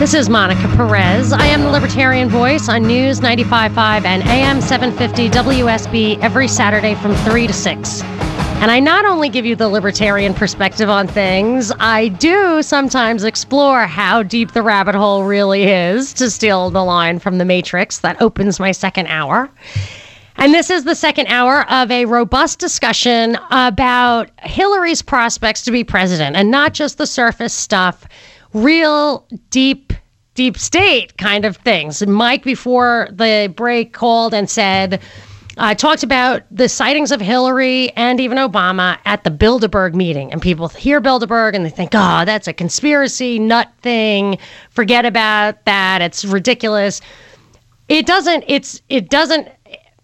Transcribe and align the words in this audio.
This 0.00 0.14
is 0.14 0.30
Monica 0.30 0.66
Perez. 0.76 1.30
I 1.30 1.44
am 1.44 1.60
the 1.60 1.70
Libertarian 1.70 2.30
Voice 2.30 2.70
on 2.70 2.84
News 2.84 3.20
95.5 3.20 4.06
and 4.06 4.22
AM 4.22 4.62
750 4.62 5.28
WSB 5.28 6.18
every 6.22 6.48
Saturday 6.48 6.94
from 6.94 7.14
3 7.16 7.46
to 7.46 7.52
6. 7.52 8.02
And 8.02 8.70
I 8.70 8.80
not 8.80 9.04
only 9.04 9.28
give 9.28 9.44
you 9.44 9.54
the 9.54 9.68
libertarian 9.68 10.32
perspective 10.32 10.88
on 10.88 11.06
things, 11.06 11.70
I 11.78 12.08
do 12.08 12.62
sometimes 12.62 13.24
explore 13.24 13.80
how 13.82 14.22
deep 14.22 14.52
the 14.52 14.62
rabbit 14.62 14.94
hole 14.94 15.24
really 15.24 15.64
is, 15.64 16.14
to 16.14 16.30
steal 16.30 16.70
the 16.70 16.82
line 16.82 17.18
from 17.18 17.36
The 17.36 17.44
Matrix 17.44 17.98
that 17.98 18.22
opens 18.22 18.58
my 18.58 18.72
second 18.72 19.08
hour. 19.08 19.50
And 20.36 20.54
this 20.54 20.70
is 20.70 20.84
the 20.84 20.94
second 20.94 21.26
hour 21.26 21.70
of 21.70 21.90
a 21.90 22.06
robust 22.06 22.58
discussion 22.58 23.36
about 23.50 24.30
Hillary's 24.38 25.02
prospects 25.02 25.60
to 25.64 25.70
be 25.70 25.84
president 25.84 26.36
and 26.36 26.50
not 26.50 26.72
just 26.72 26.96
the 26.96 27.06
surface 27.06 27.52
stuff, 27.52 28.08
real 28.52 29.26
deep, 29.50 29.92
deep 30.34 30.58
state 30.58 31.16
kind 31.18 31.44
of 31.44 31.56
things. 31.58 32.04
Mike, 32.06 32.44
before 32.44 33.08
the 33.12 33.52
break, 33.56 33.92
called 33.92 34.34
and 34.34 34.48
said, 34.48 35.00
uh, 35.56 35.74
talked 35.74 36.02
about 36.02 36.42
the 36.50 36.68
sightings 36.68 37.12
of 37.12 37.20
Hillary 37.20 37.90
and 37.92 38.18
even 38.18 38.38
Obama 38.38 38.98
at 39.04 39.24
the 39.24 39.30
Bilderberg 39.30 39.94
meeting. 39.94 40.32
And 40.32 40.40
people 40.40 40.68
hear 40.68 41.00
Bilderberg 41.00 41.54
and 41.54 41.64
they 41.64 41.70
think, 41.70 41.90
oh, 41.92 42.24
that's 42.24 42.48
a 42.48 42.52
conspiracy 42.52 43.38
nut 43.38 43.70
thing. 43.82 44.38
Forget 44.70 45.04
about 45.04 45.64
that. 45.66 46.00
It's 46.02 46.24
ridiculous. 46.24 47.00
It 47.88 48.06
doesn't, 48.06 48.44
it's, 48.46 48.80
it 48.88 49.10
doesn't 49.10 49.48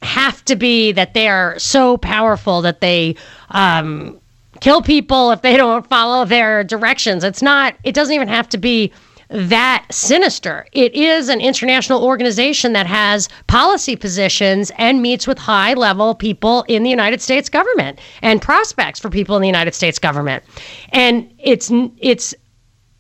have 0.03 0.45
to 0.45 0.57
be 0.57 0.93
that 0.93 1.15
they 1.15 1.29
are 1.29 1.59
so 1.59 1.97
powerful 1.97 2.61
that 2.63 2.81
they, 2.81 3.17
um, 3.51 4.21
kill 4.61 4.83
people 4.83 5.31
if 5.31 5.43
they 5.43 5.57
don't 5.57 5.87
follow 5.87 6.25
their 6.25 6.65
directions. 6.65 7.25
It's 7.25 7.43
not, 7.43 7.77
it 7.85 7.95
doesn't 7.95 8.15
even 8.15 8.29
have 8.29 8.49
to 8.51 8.59
be 8.59 8.93
that 9.29 9.87
sinister. 9.91 10.67
It 10.73 10.95
is 10.95 11.29
an 11.29 11.41
international 11.41 12.05
organization 12.05 12.73
that 12.75 12.87
has 12.87 13.29
policy 13.49 13.97
positions 13.97 14.71
and 14.79 15.03
meets 15.03 15.27
with 15.27 15.39
high 15.39 15.75
level 15.75 16.15
people 16.15 16.65
in 16.69 16.83
the 16.83 16.91
United 16.91 17.21
States 17.21 17.49
government 17.49 17.99
and 18.23 18.41
prospects 18.41 19.01
for 19.01 19.11
people 19.11 19.35
in 19.37 19.43
the 19.43 19.49
United 19.49 19.75
States 19.75 19.99
government. 19.99 20.45
And 20.91 21.33
it's 21.39 21.71
it's 21.99 22.35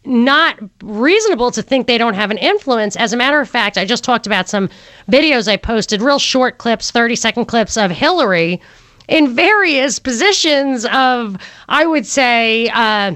not 0.05 0.59
reasonable 0.83 1.51
to 1.51 1.62
think 1.62 1.87
they 1.87 1.99
don't 1.99 2.15
have 2.15 2.31
an 2.31 2.39
influence. 2.39 2.97
As 2.97 3.12
a 3.12 3.17
matter 3.17 3.41
of 3.41 3.49
fact, 3.49 3.77
I 3.77 3.84
just 3.84 4.05
talked 4.05 4.27
about 4.27 4.49
some 4.49 4.69
videos 5.11 5.49
I 5.49 5.57
posted, 5.57 6.01
real 6.01 6.21
short 6.21 6.59
clips, 6.59 6.91
30 6.91 7.17
second 7.17 7.45
clips 7.47 7.77
of 7.77 7.91
Hillary 7.91 8.61
in 9.09 9.35
various 9.35 9.99
positions 9.99 10.85
of, 10.87 11.37
I 11.69 11.87
would 11.87 12.07
say, 12.07 12.69
uh, 12.69 13.15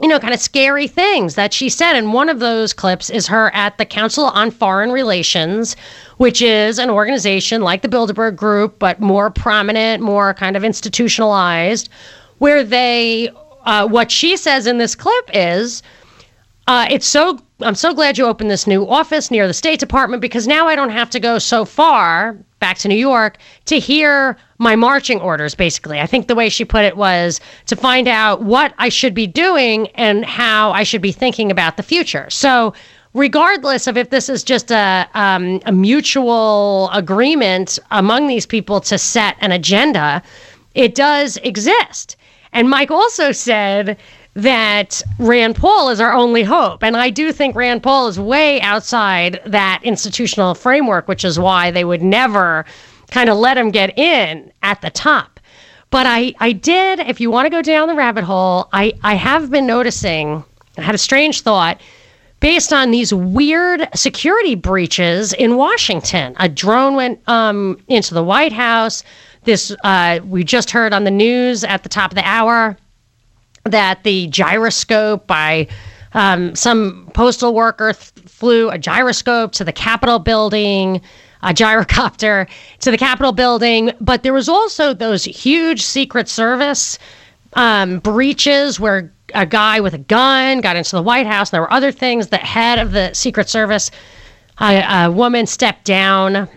you 0.00 0.08
know, 0.08 0.20
kind 0.20 0.34
of 0.34 0.40
scary 0.40 0.86
things 0.86 1.34
that 1.34 1.52
she 1.52 1.68
said. 1.68 1.96
And 1.96 2.12
one 2.12 2.28
of 2.28 2.38
those 2.38 2.72
clips 2.72 3.10
is 3.10 3.26
her 3.26 3.52
at 3.54 3.78
the 3.78 3.84
Council 3.84 4.26
on 4.26 4.50
Foreign 4.50 4.92
Relations, 4.92 5.76
which 6.18 6.40
is 6.40 6.78
an 6.78 6.90
organization 6.90 7.62
like 7.62 7.82
the 7.82 7.88
Bilderberg 7.88 8.36
Group, 8.36 8.78
but 8.78 9.00
more 9.00 9.30
prominent, 9.30 10.02
more 10.02 10.34
kind 10.34 10.56
of 10.56 10.64
institutionalized, 10.64 11.88
where 12.38 12.62
they, 12.62 13.30
uh, 13.64 13.88
what 13.88 14.10
she 14.10 14.36
says 14.36 14.66
in 14.66 14.78
this 14.78 14.94
clip 14.94 15.30
is, 15.32 15.82
uh, 16.68 16.86
it's 16.90 17.06
so 17.06 17.40
I'm 17.60 17.74
so 17.74 17.92
glad 17.92 18.18
you 18.18 18.24
opened 18.24 18.50
this 18.50 18.68
new 18.68 18.88
office 18.88 19.32
near 19.32 19.48
the 19.48 19.54
State 19.54 19.80
Department 19.80 20.20
because 20.20 20.46
now 20.46 20.68
I 20.68 20.76
don't 20.76 20.90
have 20.90 21.10
to 21.10 21.18
go 21.18 21.40
so 21.40 21.64
far 21.64 22.36
back 22.60 22.78
to 22.78 22.88
New 22.88 22.96
York 22.96 23.36
to 23.64 23.80
hear 23.80 24.36
my 24.58 24.76
marching 24.76 25.20
orders, 25.20 25.56
basically. 25.56 25.98
I 25.98 26.06
think 26.06 26.28
the 26.28 26.36
way 26.36 26.48
she 26.48 26.64
put 26.64 26.84
it 26.84 26.96
was 26.96 27.40
to 27.66 27.74
find 27.74 28.06
out 28.06 28.42
what 28.42 28.74
I 28.78 28.88
should 28.88 29.12
be 29.12 29.26
doing 29.26 29.88
and 29.96 30.24
how 30.24 30.70
I 30.70 30.84
should 30.84 31.02
be 31.02 31.10
thinking 31.10 31.50
about 31.50 31.76
the 31.76 31.82
future. 31.82 32.30
So, 32.30 32.74
regardless 33.12 33.88
of 33.88 33.96
if 33.96 34.10
this 34.10 34.28
is 34.28 34.44
just 34.44 34.70
a, 34.70 35.08
um, 35.14 35.60
a 35.66 35.72
mutual 35.72 36.90
agreement 36.92 37.80
among 37.90 38.28
these 38.28 38.46
people 38.46 38.80
to 38.82 38.98
set 38.98 39.36
an 39.40 39.50
agenda, 39.50 40.22
it 40.76 40.94
does 40.94 41.38
exist. 41.38 42.16
And 42.52 42.70
Mike 42.70 42.92
also 42.92 43.32
said 43.32 43.98
that 44.38 45.02
Rand 45.18 45.56
Paul 45.56 45.88
is 45.90 46.00
our 46.00 46.12
only 46.12 46.44
hope. 46.44 46.84
And 46.84 46.96
I 46.96 47.10
do 47.10 47.32
think 47.32 47.56
Rand 47.56 47.82
Paul 47.82 48.06
is 48.06 48.20
way 48.20 48.60
outside 48.60 49.40
that 49.44 49.80
institutional 49.82 50.54
framework, 50.54 51.08
which 51.08 51.24
is 51.24 51.40
why 51.40 51.72
they 51.72 51.84
would 51.84 52.02
never 52.02 52.64
kind 53.10 53.28
of 53.28 53.36
let 53.36 53.58
him 53.58 53.72
get 53.72 53.98
in 53.98 54.52
at 54.62 54.80
the 54.80 54.90
top. 54.90 55.40
But 55.90 56.06
I, 56.06 56.34
I 56.38 56.52
did, 56.52 57.00
if 57.00 57.20
you 57.20 57.32
want 57.32 57.46
to 57.46 57.50
go 57.50 57.62
down 57.62 57.88
the 57.88 57.96
rabbit 57.96 58.22
hole, 58.22 58.68
I, 58.72 58.92
I 59.02 59.16
have 59.16 59.50
been 59.50 59.66
noticing, 59.66 60.44
I 60.76 60.82
had 60.82 60.94
a 60.94 60.98
strange 60.98 61.40
thought 61.40 61.80
based 62.38 62.72
on 62.72 62.92
these 62.92 63.12
weird 63.12 63.88
security 63.96 64.54
breaches 64.54 65.32
in 65.32 65.56
Washington. 65.56 66.36
A 66.38 66.48
drone 66.48 66.94
went 66.94 67.28
um, 67.28 67.76
into 67.88 68.14
the 68.14 68.22
White 68.22 68.52
House. 68.52 69.02
This, 69.42 69.74
uh, 69.82 70.20
we 70.24 70.44
just 70.44 70.70
heard 70.70 70.92
on 70.92 71.02
the 71.02 71.10
news 71.10 71.64
at 71.64 71.82
the 71.82 71.88
top 71.88 72.12
of 72.12 72.14
the 72.14 72.28
hour 72.28 72.76
that 73.70 74.02
the 74.04 74.26
gyroscope 74.28 75.26
by 75.26 75.68
um, 76.14 76.54
some 76.54 77.10
postal 77.14 77.54
worker 77.54 77.92
th- 77.92 78.26
flew 78.26 78.70
a 78.70 78.78
gyroscope 78.78 79.52
to 79.52 79.64
the 79.64 79.72
Capitol 79.72 80.18
building, 80.18 81.00
a 81.42 81.52
gyrocopter 81.52 82.48
to 82.80 82.90
the 82.90 82.98
Capitol 82.98 83.32
building. 83.32 83.92
But 84.00 84.22
there 84.22 84.32
was 84.32 84.48
also 84.48 84.94
those 84.94 85.24
huge 85.24 85.82
Secret 85.82 86.28
Service 86.28 86.98
um, 87.54 87.98
breaches 88.00 88.78
where 88.78 89.12
a 89.34 89.46
guy 89.46 89.80
with 89.80 89.94
a 89.94 89.98
gun 89.98 90.60
got 90.60 90.76
into 90.76 90.96
the 90.96 91.02
White 91.02 91.26
House. 91.26 91.50
There 91.50 91.60
were 91.60 91.72
other 91.72 91.92
things. 91.92 92.28
The 92.28 92.38
head 92.38 92.78
of 92.78 92.92
the 92.92 93.12
Secret 93.12 93.48
Service, 93.48 93.90
a, 94.60 95.04
a 95.04 95.10
woman 95.10 95.46
stepped 95.46 95.84
down 95.84 96.48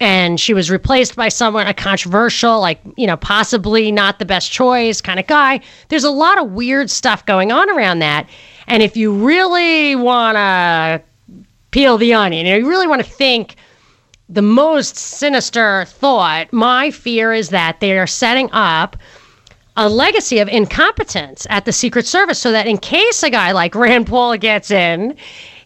and 0.00 0.40
she 0.40 0.54
was 0.54 0.70
replaced 0.70 1.14
by 1.14 1.28
someone 1.28 1.66
a 1.66 1.74
controversial 1.74 2.58
like 2.60 2.80
you 2.96 3.06
know 3.06 3.16
possibly 3.16 3.92
not 3.92 4.18
the 4.18 4.24
best 4.24 4.50
choice 4.50 5.00
kind 5.00 5.20
of 5.20 5.26
guy. 5.26 5.60
There's 5.88 6.04
a 6.04 6.10
lot 6.10 6.38
of 6.38 6.52
weird 6.52 6.90
stuff 6.90 7.24
going 7.26 7.52
on 7.52 7.70
around 7.70 8.00
that. 8.00 8.28
And 8.66 8.82
if 8.82 8.96
you 8.96 9.12
really 9.12 9.94
want 9.96 10.36
to 10.36 11.02
peel 11.70 11.98
the 11.98 12.14
onion 12.14 12.46
you, 12.46 12.56
you 12.56 12.68
really 12.68 12.86
want 12.86 13.04
to 13.04 13.08
think 13.08 13.56
the 14.28 14.42
most 14.42 14.96
sinister 14.96 15.84
thought 15.86 16.52
my 16.52 16.90
fear 16.90 17.32
is 17.32 17.50
that 17.50 17.80
they 17.80 17.98
are 17.98 18.06
setting 18.06 18.48
up 18.52 18.96
a 19.76 19.88
legacy 19.88 20.38
of 20.38 20.48
incompetence 20.48 21.46
at 21.50 21.64
the 21.64 21.72
secret 21.72 22.06
service 22.06 22.38
so 22.38 22.52
that 22.52 22.66
in 22.66 22.76
case 22.78 23.22
a 23.22 23.30
guy 23.30 23.52
like 23.52 23.74
rand 23.74 24.06
paul 24.06 24.36
gets 24.36 24.70
in 24.70 25.16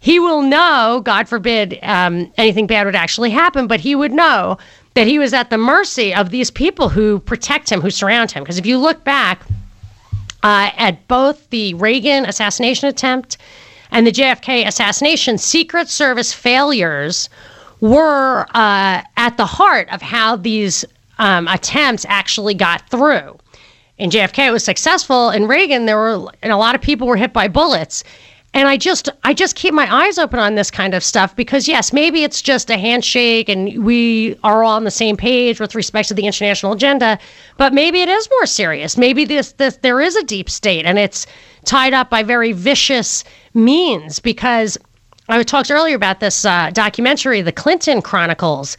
he 0.05 0.19
will 0.19 0.43
know, 0.43 1.01
God 1.03 1.31
forbid 1.31 1.79
um, 1.83 2.31
anything 2.37 2.67
bad 2.67 2.85
would 2.85 2.95
actually 2.95 3.31
happen, 3.31 3.67
but 3.67 3.81
he 3.81 3.95
would 3.95 4.13
know 4.13 4.59
that 4.93 5.07
he 5.07 5.19
was 5.19 5.33
at 5.33 5.49
the 5.49 5.57
mercy 5.57 6.15
of 6.15 6.29
these 6.29 6.51
people 6.51 6.91
who 6.91 7.21
protect 7.21 7.73
him, 7.73 7.81
who 7.81 7.89
surround 7.89 8.31
him. 8.31 8.43
Because 8.43 8.59
if 8.59 8.67
you 8.67 8.77
look 8.77 9.03
back 9.03 9.41
uh, 10.43 10.71
at 10.77 11.09
both 11.09 11.49
the 11.49 11.73
Reagan 11.73 12.27
assassination 12.27 12.87
attempt 12.87 13.39
and 13.93 14.07
the 14.07 14.13
JFK 14.13 14.67
assassination, 14.67 15.39
Secret 15.39 15.89
Service 15.89 16.35
failures 16.35 17.31
were 17.81 18.45
uh, 18.53 19.01
at 19.17 19.39
the 19.39 19.47
heart 19.47 19.89
of 19.91 20.03
how 20.03 20.37
these 20.37 20.85
um, 21.19 21.49
attempts 21.49 22.05
actually 22.11 22.53
got 22.53 22.87
through. 22.91 23.39
In 23.99 24.11
JFK, 24.11 24.49
it 24.49 24.51
was 24.51 24.65
successful. 24.65 25.31
In 25.31 25.47
Reagan, 25.47 25.87
there 25.87 25.97
were 25.97 26.29
and 26.43 26.53
a 26.53 26.57
lot 26.57 26.75
of 26.75 26.81
people 26.81 27.07
were 27.07 27.17
hit 27.17 27.33
by 27.33 27.49
bullets 27.49 28.03
and 28.55 28.69
i 28.69 28.77
just 28.77 29.09
i 29.25 29.35
just 29.35 29.57
keep 29.57 29.75
my 29.75 29.93
eyes 29.93 30.17
open 30.17 30.39
on 30.39 30.55
this 30.55 30.71
kind 30.71 30.95
of 30.95 31.05
stuff 31.05 31.37
because 31.37 31.69
yes 31.69 31.93
maybe 31.93 32.23
it's 32.23 32.41
just 32.41 32.71
a 32.71 32.79
handshake 32.79 33.49
and 33.49 33.85
we 33.85 34.39
are 34.45 34.65
all 34.65 34.77
on 34.77 34.85
the 34.85 34.91
same 34.91 35.17
page 35.17 35.61
with 35.61 35.75
respect 35.75 36.09
to 36.09 36.15
the 36.15 36.25
international 36.25 36.73
agenda 36.73 37.19
but 37.59 37.75
maybe 37.75 38.01
it 38.01 38.09
is 38.09 38.29
more 38.31 38.47
serious 38.47 38.97
maybe 38.97 39.25
this 39.25 39.53
this 39.53 39.77
there 39.79 40.01
is 40.01 40.17
a 40.17 40.23
deep 40.23 40.49
state 40.49 40.87
and 40.87 40.99
it's 40.99 41.27
tied 41.65 41.93
up 41.93 42.09
by 42.09 42.23
very 42.23 42.53
vicious 42.53 43.25
means 43.53 44.21
because 44.21 44.79
i 45.29 45.43
talked 45.43 45.71
earlier 45.71 45.97
about 45.97 46.21
this 46.21 46.45
uh, 46.45 46.71
documentary 46.73 47.43
the 47.43 47.53
clinton 47.53 48.01
chronicles 48.01 48.77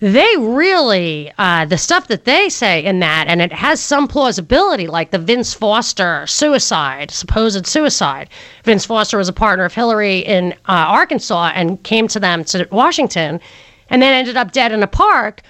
they 0.00 0.36
really 0.38 1.30
uh, 1.38 1.64
the 1.66 1.78
stuff 1.78 2.08
that 2.08 2.24
they 2.24 2.48
say 2.48 2.84
in 2.84 3.00
that 3.00 3.26
and 3.28 3.40
it 3.40 3.52
has 3.52 3.80
some 3.80 4.08
plausibility 4.08 4.86
like 4.86 5.10
the 5.10 5.18
vince 5.18 5.52
foster 5.54 6.26
suicide 6.26 7.10
supposed 7.10 7.66
suicide 7.66 8.28
vince 8.64 8.86
foster 8.86 9.18
was 9.18 9.28
a 9.28 9.32
partner 9.32 9.64
of 9.64 9.74
hillary 9.74 10.18
in 10.20 10.52
uh, 10.68 10.86
arkansas 10.88 11.52
and 11.54 11.82
came 11.82 12.08
to 12.08 12.18
them 12.18 12.42
to 12.42 12.66
washington 12.72 13.38
and 13.90 14.00
then 14.00 14.12
ended 14.12 14.36
up 14.36 14.52
dead 14.52 14.72
in 14.72 14.82
a 14.82 14.86
park 14.86 15.42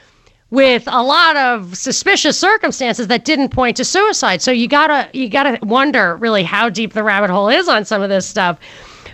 with 0.51 0.83
a 0.89 1.03
lot 1.03 1.37
of 1.37 1.77
suspicious 1.77 2.39
circumstances 2.39 3.07
that 3.07 3.25
didn't 3.25 3.51
point 3.51 3.77
to 3.77 3.85
suicide. 3.85 4.43
So 4.43 4.51
you 4.51 4.69
gotta 4.69 5.09
you 5.13 5.29
gotta 5.29 5.59
wonder 5.65 6.17
really 6.17 6.43
how 6.43 6.69
deep 6.69 6.93
the 6.93 7.03
rabbit 7.03 7.31
hole 7.31 7.49
is 7.49 7.69
on 7.69 7.85
some 7.85 8.03
of 8.03 8.11
this 8.11 8.27
stuff. 8.27 8.59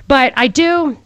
But 0.08 0.32
I 0.36 0.48
do. 0.48 0.96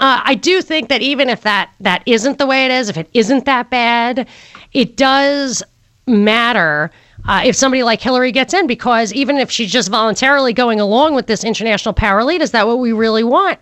Uh, 0.00 0.22
I 0.24 0.34
do 0.34 0.62
think 0.62 0.88
that 0.88 1.02
even 1.02 1.28
if 1.28 1.42
that 1.42 1.70
that 1.80 2.02
isn't 2.06 2.38
the 2.38 2.46
way 2.46 2.64
it 2.64 2.70
is, 2.70 2.88
if 2.88 2.96
it 2.96 3.08
isn't 3.12 3.44
that 3.44 3.70
bad, 3.70 4.26
it 4.72 4.96
does 4.96 5.62
matter 6.06 6.90
uh, 7.28 7.42
if 7.44 7.54
somebody 7.54 7.82
like 7.82 8.00
Hillary 8.00 8.32
gets 8.32 8.54
in, 8.54 8.66
because 8.66 9.12
even 9.12 9.36
if 9.36 9.50
she's 9.50 9.70
just 9.70 9.90
voluntarily 9.90 10.52
going 10.52 10.80
along 10.80 11.14
with 11.14 11.26
this 11.26 11.44
international 11.44 11.92
power 11.92 12.24
lead, 12.24 12.40
is 12.40 12.52
that 12.52 12.66
what 12.66 12.78
we 12.78 12.92
really 12.92 13.24
want? 13.24 13.58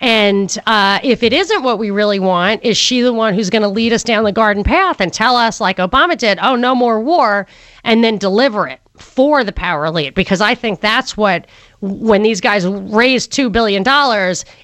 And 0.00 0.56
uh, 0.66 1.00
if 1.02 1.22
it 1.22 1.32
isn't 1.32 1.62
what 1.62 1.78
we 1.78 1.90
really 1.90 2.20
want, 2.20 2.62
is 2.64 2.76
she 2.76 3.00
the 3.00 3.12
one 3.12 3.34
who's 3.34 3.50
going 3.50 3.62
to 3.62 3.68
lead 3.68 3.92
us 3.92 4.04
down 4.04 4.24
the 4.24 4.32
garden 4.32 4.62
path 4.62 5.00
and 5.00 5.12
tell 5.12 5.36
us, 5.36 5.60
like 5.60 5.78
Obama 5.78 6.16
did, 6.16 6.38
oh, 6.40 6.56
no 6.56 6.74
more 6.74 7.00
war, 7.00 7.46
and 7.84 8.02
then 8.02 8.18
deliver 8.18 8.68
it 8.68 8.80
for 9.00 9.44
the 9.44 9.52
power 9.52 9.86
elite? 9.86 10.14
Because 10.14 10.40
I 10.40 10.54
think 10.54 10.80
that's 10.80 11.16
what, 11.16 11.46
when 11.80 12.22
these 12.22 12.40
guys 12.40 12.66
raise 12.66 13.28
$2 13.28 13.52
billion, 13.52 13.84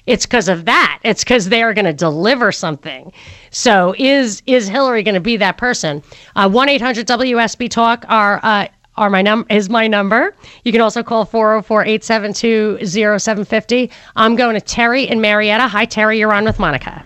it's 0.05 0.25
because 0.25 0.47
of 0.47 0.65
that. 0.65 0.99
It's 1.03 1.23
because 1.23 1.49
they're 1.49 1.73
going 1.73 1.85
to 1.85 1.93
deliver 1.93 2.51
something. 2.51 3.11
So 3.51 3.95
is 3.97 4.41
is 4.45 4.67
Hillary 4.67 5.03
going 5.03 5.15
to 5.15 5.21
be 5.21 5.37
that 5.37 5.57
person? 5.57 6.03
Uh, 6.35 6.49
one 6.49 6.67
eight 6.67 6.81
hundred 6.81 7.07
WSB 7.07 7.69
Talk. 7.69 8.03
Our 8.09 8.41
uh, 8.43 8.67
are 8.97 9.09
my 9.09 9.21
num 9.21 9.45
is 9.49 9.69
my 9.69 9.87
number. 9.87 10.35
You 10.63 10.71
can 10.71 10.79
also 10.81 11.03
call 11.03 11.25
404-872-0750. 11.25 13.91
I'm 14.15 14.35
going 14.35 14.55
to 14.55 14.61
Terry 14.61 15.03
in 15.03 15.21
Marietta. 15.21 15.67
Hi 15.67 15.85
Terry, 15.85 16.17
you're 16.19 16.33
on 16.33 16.45
with 16.45 16.59
Monica. 16.59 17.03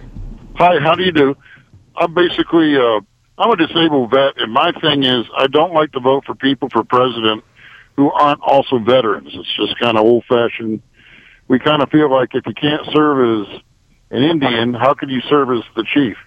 Hi, 0.55 0.79
how 0.79 0.95
do 0.95 1.03
you 1.03 1.11
do? 1.11 1.35
I'm 1.97 2.13
basically 2.13 2.77
uh, 2.77 3.01
I'm 3.39 3.51
a 3.51 3.55
disabled 3.55 4.11
vet, 4.11 4.33
and 4.37 4.51
my 4.51 4.73
thing 4.81 5.03
is 5.03 5.25
I 5.35 5.47
don't 5.47 5.73
like 5.73 5.93
to 5.93 6.01
vote 6.01 6.25
for 6.25 6.35
people 6.35 6.67
for 6.69 6.83
president 6.83 7.45
who 7.95 8.11
aren't 8.11 8.41
also 8.41 8.79
veterans. 8.79 9.29
It's 9.33 9.55
just 9.55 9.79
kind 9.79 9.97
of 9.97 10.03
old 10.03 10.25
fashioned. 10.27 10.81
We 11.47 11.57
kind 11.57 11.81
of 11.81 11.89
feel 11.89 12.11
like 12.11 12.35
if 12.35 12.45
you 12.45 12.53
can't 12.53 12.85
serve 12.93 13.47
as 13.47 13.61
an 14.11 14.23
Indian, 14.23 14.73
how 14.73 14.93
can 14.93 15.07
you 15.07 15.21
serve 15.21 15.51
as 15.51 15.63
the 15.75 15.85
chief? 15.85 16.17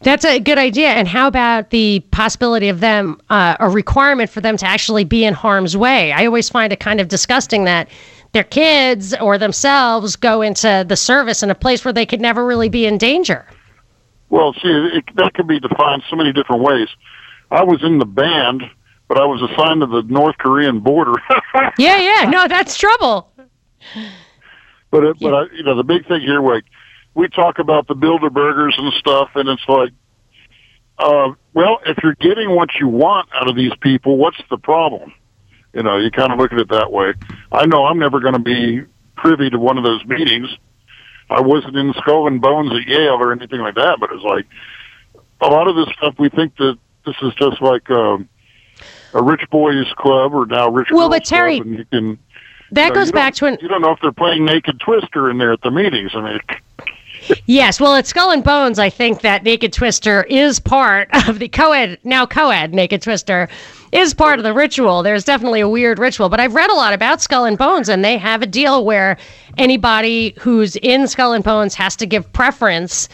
That's 0.00 0.24
a 0.24 0.40
good 0.40 0.58
idea. 0.58 0.88
And 0.88 1.06
how 1.06 1.28
about 1.28 1.70
the 1.70 2.00
possibility 2.10 2.68
of 2.68 2.80
them, 2.80 3.20
uh, 3.30 3.56
a 3.60 3.68
requirement 3.68 4.30
for 4.30 4.40
them 4.40 4.56
to 4.56 4.66
actually 4.66 5.04
be 5.04 5.24
in 5.24 5.34
harm's 5.34 5.76
way? 5.76 6.12
I 6.12 6.26
always 6.26 6.48
find 6.48 6.72
it 6.72 6.80
kind 6.80 7.00
of 7.00 7.08
disgusting 7.08 7.64
that 7.64 7.88
their 8.32 8.44
kids 8.44 9.14
or 9.14 9.38
themselves 9.38 10.16
go 10.16 10.40
into 10.42 10.84
the 10.88 10.96
service 10.96 11.42
in 11.42 11.50
a 11.50 11.54
place 11.54 11.84
where 11.84 11.92
they 11.92 12.06
could 12.06 12.20
never 12.20 12.44
really 12.44 12.68
be 12.68 12.86
in 12.86 12.98
danger. 12.98 13.46
Well, 14.32 14.54
see, 14.54 14.70
it, 14.94 15.04
that 15.16 15.34
can 15.34 15.46
be 15.46 15.60
defined 15.60 16.04
so 16.08 16.16
many 16.16 16.32
different 16.32 16.62
ways. 16.62 16.88
I 17.50 17.64
was 17.64 17.82
in 17.82 17.98
the 17.98 18.06
band, 18.06 18.62
but 19.06 19.20
I 19.20 19.26
was 19.26 19.42
assigned 19.42 19.82
to 19.82 19.86
the 19.86 20.02
North 20.08 20.38
Korean 20.38 20.80
border. 20.80 21.12
yeah, 21.76 21.98
yeah, 21.98 22.30
no, 22.30 22.48
that's 22.48 22.78
trouble. 22.78 23.30
But 24.90 25.04
it, 25.04 25.18
but 25.20 25.34
I, 25.34 25.42
you 25.54 25.62
know, 25.64 25.76
the 25.76 25.84
big 25.84 26.08
thing 26.08 26.22
here, 26.22 26.40
like 26.40 26.64
we 27.12 27.28
talk 27.28 27.58
about 27.58 27.88
the 27.88 27.94
Bilderbergers 27.94 28.72
and 28.78 28.90
stuff, 28.94 29.28
and 29.34 29.50
it's 29.50 29.68
like, 29.68 29.90
uh, 30.98 31.34
well, 31.52 31.80
if 31.84 31.98
you're 32.02 32.14
getting 32.14 32.56
what 32.56 32.70
you 32.80 32.88
want 32.88 33.28
out 33.34 33.50
of 33.50 33.54
these 33.54 33.72
people, 33.82 34.16
what's 34.16 34.40
the 34.48 34.56
problem? 34.56 35.12
You 35.74 35.82
know, 35.82 35.98
you 35.98 36.10
kind 36.10 36.32
of 36.32 36.38
look 36.38 36.54
at 36.54 36.58
it 36.58 36.70
that 36.70 36.90
way. 36.90 37.12
I 37.52 37.66
know 37.66 37.84
I'm 37.84 37.98
never 37.98 38.18
going 38.18 38.32
to 38.32 38.40
be 38.40 38.80
privy 39.14 39.50
to 39.50 39.58
one 39.58 39.76
of 39.76 39.84
those 39.84 40.02
meetings. 40.06 40.48
I 41.30 41.40
wasn't 41.40 41.76
in 41.76 41.92
Skull 41.94 42.26
and 42.26 42.40
Bones 42.40 42.72
at 42.72 42.86
Yale 42.86 43.14
or 43.14 43.32
anything 43.32 43.60
like 43.60 43.74
that, 43.76 43.98
but 44.00 44.10
it's 44.12 44.24
like 44.24 44.46
a 45.40 45.48
lot 45.48 45.68
of 45.68 45.76
this 45.76 45.94
stuff. 45.96 46.14
We 46.18 46.28
think 46.28 46.56
that 46.56 46.78
this 47.04 47.16
is 47.22 47.34
just 47.34 47.60
like 47.60 47.90
um, 47.90 48.28
a 49.14 49.22
rich 49.22 49.42
boys 49.50 49.92
club 49.96 50.34
or 50.34 50.46
now 50.46 50.70
rich 50.70 50.88
well, 50.90 51.08
but 51.08 51.24
Terry, 51.24 51.56
club, 51.56 51.66
and 51.66 51.78
you 51.78 51.84
can. 51.84 52.18
That 52.72 52.84
you 52.84 52.88
know, 52.90 52.94
goes 52.94 53.12
back 53.12 53.34
to 53.34 53.46
an. 53.46 53.58
You 53.60 53.68
don't 53.68 53.82
know 53.82 53.92
if 53.92 54.00
they're 54.00 54.12
playing 54.12 54.44
Naked 54.44 54.80
Twister 54.80 55.30
in 55.30 55.38
there 55.38 55.52
at 55.52 55.60
the 55.62 55.70
meetings. 55.70 56.12
I 56.14 56.20
mean, 56.22 56.40
Yes, 57.46 57.80
well, 57.80 57.94
at 57.94 58.06
Skull 58.06 58.30
and 58.30 58.42
Bones, 58.42 58.78
I 58.78 58.90
think 58.90 59.20
that 59.22 59.44
Naked 59.44 59.72
Twister 59.72 60.24
is 60.24 60.58
part 60.58 61.08
of 61.28 61.38
the 61.38 61.48
co-ed, 61.48 61.98
now 62.04 62.26
co-ed 62.26 62.74
Naked 62.74 63.02
Twister 63.02 63.48
is 63.92 64.14
part 64.14 64.38
of 64.38 64.42
the 64.42 64.54
ritual. 64.54 65.02
There's 65.02 65.24
definitely 65.24 65.60
a 65.60 65.68
weird 65.68 65.98
ritual, 65.98 66.28
but 66.28 66.40
I've 66.40 66.54
read 66.54 66.70
a 66.70 66.74
lot 66.74 66.94
about 66.94 67.20
Skull 67.20 67.44
and 67.44 67.58
Bones, 67.58 67.88
and 67.88 68.04
they 68.04 68.16
have 68.16 68.42
a 68.42 68.46
deal 68.46 68.84
where 68.84 69.18
anybody 69.58 70.34
who's 70.40 70.76
in 70.76 71.06
Skull 71.06 71.32
and 71.32 71.44
Bones 71.44 71.74
has 71.74 71.94
to 71.96 72.06
give 72.06 72.32
preference 72.32 73.08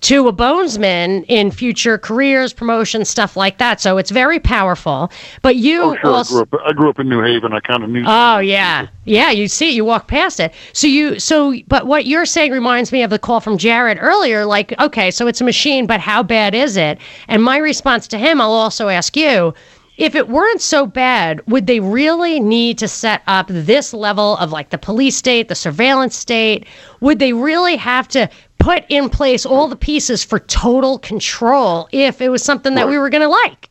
to 0.00 0.28
a 0.28 0.32
bonesman 0.32 1.24
in 1.28 1.50
future 1.50 1.98
careers, 1.98 2.52
promotions, 2.52 3.08
stuff 3.08 3.36
like 3.36 3.58
that. 3.58 3.80
So 3.80 3.98
it's 3.98 4.10
very 4.10 4.38
powerful. 4.38 5.10
But 5.42 5.56
you 5.56 5.82
oh, 5.82 5.96
sure. 5.96 6.10
also, 6.10 6.34
I, 6.34 6.44
grew 6.44 6.58
up, 6.58 6.66
I 6.66 6.72
grew 6.72 6.90
up 6.90 6.98
in 6.98 7.08
New 7.08 7.22
Haven. 7.22 7.52
I 7.52 7.60
kind 7.60 7.82
of 7.82 7.90
knew. 7.90 8.04
Oh 8.06 8.38
yeah, 8.38 8.88
yeah. 9.04 9.30
You 9.30 9.48
see, 9.48 9.70
you 9.70 9.84
walk 9.84 10.08
past 10.08 10.40
it. 10.40 10.52
So 10.72 10.86
you, 10.86 11.18
so, 11.18 11.54
but 11.66 11.86
what 11.86 12.06
you're 12.06 12.26
saying 12.26 12.52
reminds 12.52 12.92
me 12.92 13.02
of 13.02 13.10
the 13.10 13.18
call 13.18 13.40
from 13.40 13.58
Jared 13.58 13.98
earlier. 14.00 14.44
Like, 14.44 14.78
okay, 14.80 15.10
so 15.10 15.26
it's 15.26 15.40
a 15.40 15.44
machine, 15.44 15.86
but 15.86 16.00
how 16.00 16.22
bad 16.22 16.54
is 16.54 16.76
it? 16.76 16.98
And 17.28 17.42
my 17.42 17.56
response 17.56 18.06
to 18.08 18.18
him, 18.18 18.40
I'll 18.40 18.52
also 18.52 18.88
ask 18.88 19.16
you. 19.16 19.54
If 19.98 20.14
it 20.14 20.28
weren't 20.28 20.60
so 20.60 20.86
bad, 20.86 21.42
would 21.48 21.66
they 21.66 21.80
really 21.80 22.38
need 22.38 22.78
to 22.78 22.86
set 22.86 23.20
up 23.26 23.48
this 23.48 23.92
level 23.92 24.36
of 24.36 24.52
like 24.52 24.70
the 24.70 24.78
police 24.78 25.16
state, 25.16 25.48
the 25.48 25.56
surveillance 25.56 26.14
state? 26.14 26.66
Would 27.00 27.18
they 27.18 27.32
really 27.32 27.74
have 27.74 28.06
to 28.08 28.30
put 28.58 28.84
in 28.88 29.08
place 29.08 29.46
all 29.46 29.68
the 29.68 29.76
pieces 29.76 30.24
for 30.24 30.38
total 30.38 30.98
control 30.98 31.88
if 31.92 32.20
it 32.20 32.28
was 32.28 32.42
something 32.42 32.74
that 32.74 32.88
we 32.88 32.98
were 32.98 33.10
going 33.10 33.22
to 33.22 33.28
like. 33.28 33.68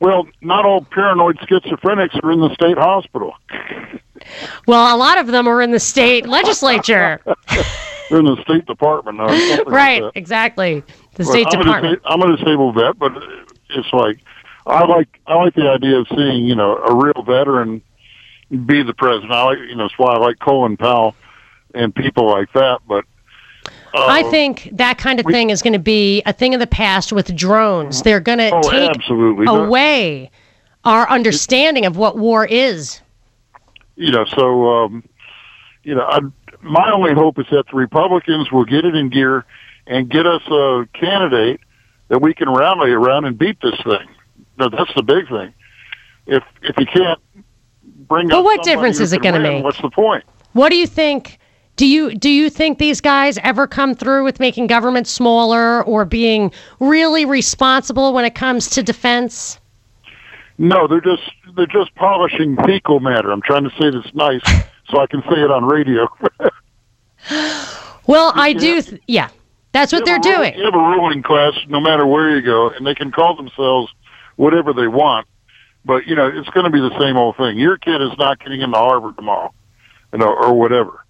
Well, 0.00 0.26
not 0.40 0.64
all 0.64 0.82
paranoid 0.82 1.38
schizophrenics 1.38 2.22
are 2.22 2.32
in 2.32 2.40
the 2.40 2.52
state 2.54 2.76
hospital. 2.76 3.34
Well, 4.66 4.94
a 4.94 4.98
lot 4.98 5.18
of 5.18 5.28
them 5.28 5.46
are 5.46 5.62
in 5.62 5.70
the 5.70 5.80
state 5.80 6.26
legislature. 6.26 7.20
They're 8.12 8.18
in 8.18 8.26
the 8.26 8.42
State 8.42 8.66
Department. 8.66 9.18
Something 9.18 9.58
like 9.58 9.68
right, 9.68 10.02
exactly. 10.14 10.80
The 11.14 11.24
But 11.24 11.26
State 11.26 11.46
I'm 11.50 11.60
Department. 11.60 12.02
A, 12.04 12.08
I'm 12.10 12.20
a 12.20 12.36
disabled 12.36 12.74
vet, 12.74 12.98
but 12.98 13.12
it's 13.70 13.92
like 13.92 14.18
I 14.66 14.84
like 14.84 15.18
I 15.26 15.34
like 15.36 15.54
the 15.54 15.68
idea 15.68 15.98
of 15.98 16.06
seeing 16.08 16.44
you 16.44 16.54
know 16.54 16.76
a 16.76 16.94
real 16.94 17.22
veteran 17.24 17.80
be 18.50 18.82
the 18.82 18.92
president. 18.92 19.32
I 19.32 19.44
like 19.44 19.58
you 19.60 19.76
know 19.76 19.84
that's 19.84 19.98
why 19.98 20.12
I 20.12 20.18
like 20.18 20.38
Colin 20.40 20.76
Powell 20.76 21.14
and 21.74 21.94
people 21.94 22.28
like 22.28 22.52
that. 22.52 22.80
But 22.86 23.06
I 23.94 24.22
think 24.30 24.70
that 24.72 24.98
kind 24.98 25.20
of 25.20 25.26
we- 25.26 25.32
thing 25.32 25.50
is 25.50 25.62
going 25.62 25.72
to 25.74 25.78
be 25.78 26.22
a 26.26 26.32
thing 26.32 26.54
of 26.54 26.60
the 26.60 26.66
past 26.66 27.12
with 27.12 27.34
drones. 27.36 28.02
They're 28.02 28.20
going 28.20 28.38
to 28.38 28.50
oh, 28.50 28.62
take 28.62 28.90
absolutely. 28.90 29.46
Away 29.46 30.30
our 30.84 31.08
understanding 31.08 31.86
of 31.86 31.96
what 31.96 32.16
war 32.18 32.44
is. 32.44 33.00
you 33.96 34.10
know, 34.10 34.24
so 34.24 34.68
um, 34.68 35.04
you 35.84 35.94
know, 35.94 36.02
I, 36.02 36.20
my 36.60 36.90
only 36.92 37.12
hope 37.14 37.38
is 37.38 37.46
that 37.50 37.64
the 37.70 37.76
Republicans 37.76 38.50
will 38.50 38.64
get 38.64 38.84
it 38.84 38.94
in 38.94 39.08
gear 39.08 39.44
and 39.86 40.08
get 40.08 40.26
us 40.26 40.42
a 40.48 40.86
candidate 40.94 41.60
that 42.08 42.20
we 42.20 42.34
can 42.34 42.48
rally 42.52 42.90
around 42.90 43.24
and 43.24 43.38
beat 43.38 43.60
this 43.60 43.80
thing. 43.82 44.08
No, 44.58 44.68
that's 44.68 44.92
the 44.94 45.02
big 45.02 45.28
thing. 45.28 45.52
If 46.26 46.44
if 46.62 46.76
you 46.78 46.86
can't 46.86 47.18
bring 48.08 48.28
But 48.28 48.38
up 48.38 48.44
what 48.44 48.62
difference 48.62 49.00
is 49.00 49.12
it 49.12 49.22
gonna 49.22 49.40
make? 49.40 49.64
What's 49.64 49.80
the 49.80 49.90
point? 49.90 50.24
What 50.52 50.68
do 50.68 50.76
you 50.76 50.86
think? 50.86 51.38
Do 51.76 51.86
you 51.86 52.14
do 52.14 52.28
you 52.28 52.50
think 52.50 52.78
these 52.78 53.00
guys 53.00 53.38
ever 53.38 53.66
come 53.66 53.94
through 53.94 54.24
with 54.24 54.38
making 54.38 54.66
government 54.66 55.06
smaller 55.06 55.82
or 55.84 56.04
being 56.04 56.52
really 56.80 57.24
responsible 57.24 58.12
when 58.12 58.24
it 58.24 58.34
comes 58.34 58.68
to 58.70 58.82
defense? 58.82 59.58
No, 60.58 60.86
they're 60.86 61.00
just 61.00 61.22
they're 61.56 61.66
just 61.66 61.94
polishing 61.94 62.56
fecal 62.64 63.00
matter. 63.00 63.32
I'm 63.32 63.42
trying 63.42 63.64
to 63.64 63.70
say 63.80 63.90
this 63.90 64.14
nice 64.14 64.42
so 64.88 65.00
I 65.00 65.06
can 65.06 65.22
say 65.22 65.40
it 65.40 65.50
on 65.50 65.64
radio. 65.64 66.08
Well, 68.06 68.32
I 68.34 68.52
do. 68.52 68.82
Th- 68.82 69.00
yeah, 69.06 69.28
that's 69.70 69.92
what 69.92 70.04
they're 70.04 70.18
doing. 70.18 70.54
You 70.56 70.64
have 70.64 70.74
a 70.74 70.78
ruling 70.78 71.22
class, 71.22 71.54
no 71.68 71.80
matter 71.80 72.06
where 72.06 72.36
you 72.36 72.42
go, 72.42 72.70
and 72.70 72.86
they 72.86 72.94
can 72.94 73.12
call 73.12 73.36
themselves 73.36 73.92
whatever 74.36 74.72
they 74.72 74.88
want. 74.88 75.26
But 75.84 76.06
you 76.06 76.14
know, 76.14 76.26
it's 76.26 76.48
going 76.50 76.64
to 76.64 76.70
be 76.70 76.80
the 76.80 76.96
same 76.98 77.16
old 77.16 77.36
thing. 77.36 77.58
Your 77.58 77.78
kid 77.78 78.02
is 78.02 78.16
not 78.18 78.38
getting 78.40 78.60
into 78.60 78.76
Harvard 78.76 79.16
tomorrow, 79.16 79.52
you 80.12 80.18
know, 80.18 80.32
or 80.34 80.52
whatever. 80.52 81.04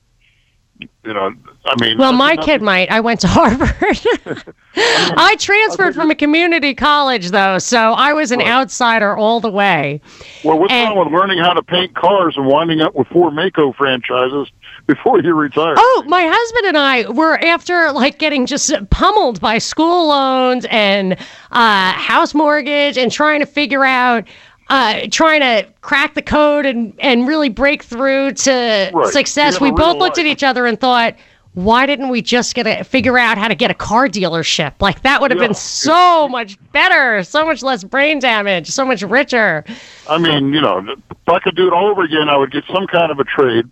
You 1.05 1.15
know, 1.15 1.33
I 1.65 1.75
mean. 1.81 1.99
Well, 1.99 2.12
my 2.12 2.35
nothing- 2.35 2.45
kid 2.47 2.62
might. 2.62 2.91
I 2.91 3.01
went 3.01 3.21
to 3.21 3.27
Harvard. 3.31 3.75
I 4.77 5.37
transferred 5.39 5.95
from 5.95 6.11
a 6.11 6.15
community 6.15 6.75
college, 6.75 7.31
though, 7.31 7.59
so 7.59 7.93
I 7.93 8.12
was 8.15 8.31
an 8.33 8.39
Right. 8.39 8.49
outsider 8.49 9.17
all 9.17 9.41
the 9.41 9.51
way. 9.51 10.01
Well, 10.45 10.59
what's 10.59 10.73
and- 10.73 10.97
wrong 10.97 11.05
with 11.05 11.12
learning 11.12 11.39
how 11.39 11.53
to 11.53 11.62
paint 11.62 11.95
cars 11.95 12.37
and 12.37 12.47
winding 12.47 12.81
up 12.81 12.95
with 12.95 13.07
four 13.09 13.31
Maaco 13.31 13.75
franchises 13.75 14.49
before 14.87 15.21
you 15.21 15.35
retire? 15.35 15.75
Oh, 15.77 16.05
my 16.07 16.23
husband 16.27 16.67
and 16.67 16.79
I 16.79 17.11
were 17.11 17.37
after 17.45 17.93
like 17.93 18.19
getting 18.19 18.47
just 18.47 18.73
pummeled 18.91 19.41
by 19.41 19.59
school 19.59 20.09
loans 20.09 20.65
and 20.71 21.15
uh, 21.51 21.93
house 21.93 22.33
mortgage 22.35 22.97
and 22.97 23.12
trying 23.12 23.41
to 23.41 23.47
figure 23.47 23.85
out, 23.85 24.27
uh, 24.73 25.07
trying 25.11 25.41
to 25.41 25.67
crack 25.83 26.14
the 26.14 26.23
code 26.23 26.64
and, 26.64 26.95
and 26.99 27.29
really 27.29 27.50
break 27.50 27.83
through 27.83 28.33
to 28.33 28.91
Right. 28.95 29.12
success. 29.12 29.61
We 29.61 29.71
both 29.71 29.99
looked 29.99 30.17
at 30.19 30.25
each 30.25 30.43
other 30.43 30.64
and 30.67 30.81
thought, 30.81 31.14
why 31.52 31.85
didn't 31.85 32.09
we 32.09 32.23
just 32.23 32.55
get 32.55 32.67
a 32.67 32.83
figure 32.83 33.19
out 33.19 33.37
how 33.37 33.49
to 33.49 33.55
get 33.55 33.71
a 33.71 33.75
car 33.75 34.09
dealership? 34.09 34.73
Like 34.81 35.02
that 35.02 35.21
would 35.21 35.31
have 35.31 35.38
Yeah. 35.41 35.49
been 35.49 35.55
so 35.55 36.26
much 36.26 36.57
better, 36.73 37.23
so 37.23 37.45
much 37.45 37.62
less 37.62 37.85
brain 37.85 38.19
damage, 38.19 38.69
so 38.69 38.87
much 38.87 39.02
richer. 39.02 39.62
I 40.09 40.17
mean, 40.17 40.55
you 40.55 40.62
know, 40.62 40.79
if 40.88 41.29
I 41.29 41.38
could 41.41 41.55
do 41.55 41.67
it 41.67 41.75
all 41.75 41.88
over 41.91 42.02
again, 42.02 42.31
I 42.31 42.38
would 42.38 42.50
get 42.50 42.64
some 42.73 42.87
kind 42.87 43.12
of 43.12 43.19
a 43.19 43.25
trade 43.25 43.67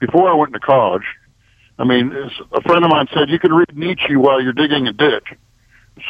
before 0.00 0.28
I 0.28 0.34
went 0.34 0.52
to 0.54 0.58
college. 0.58 1.04
I 1.78 1.84
mean, 1.84 2.10
as 2.12 2.32
a 2.52 2.60
friend 2.62 2.84
of 2.84 2.90
mine 2.90 3.06
said, 3.14 3.30
you 3.30 3.38
can 3.38 3.52
read 3.52 3.76
Nietzsche 3.76 4.16
while 4.16 4.40
you're 4.42 4.52
digging 4.52 4.88
a 4.88 4.92
ditch. 4.92 5.28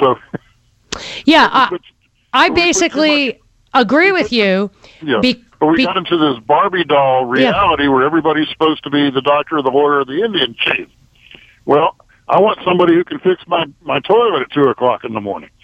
So, 0.01 0.17
Yeah, 1.27 1.47
I, 1.53 1.77
I 2.33 2.49
we 2.49 2.55
too 2.55 2.55
basically 2.55 3.41
agree 3.75 4.13
with 4.13 4.33
you. 4.33 4.71
yeah. 5.03 5.21
Be- 5.21 5.45
but 5.59 5.67
we 5.67 5.77
be- 5.77 5.85
got 5.85 5.97
into 5.99 6.17
this 6.17 6.43
Barbie 6.45 6.85
doll 6.85 7.27
reality 7.27 7.87
where 7.87 8.03
everybody's 8.03 8.49
supposed 8.49 8.83
to 8.85 8.91
be 8.91 9.11
the 9.11 9.21
doctor, 9.21 9.61
the 9.61 9.71
lawyer, 9.71 10.05
the 10.05 10.23
Indian 10.25 10.55
chief. 10.59 10.89
Well, 11.67 11.97
I 12.29 12.41
want 12.41 12.61
somebody 12.65 12.95
who 12.95 13.05
can 13.05 13.19
fix 13.19 13.47
my, 13.47 13.67
my 13.83 14.01
toilet 14.01 14.43
at 14.43 14.51
2 14.53 14.63
o'clock 14.63 15.05
in 15.05 15.13
the 15.13 15.21
morning. 15.21 15.51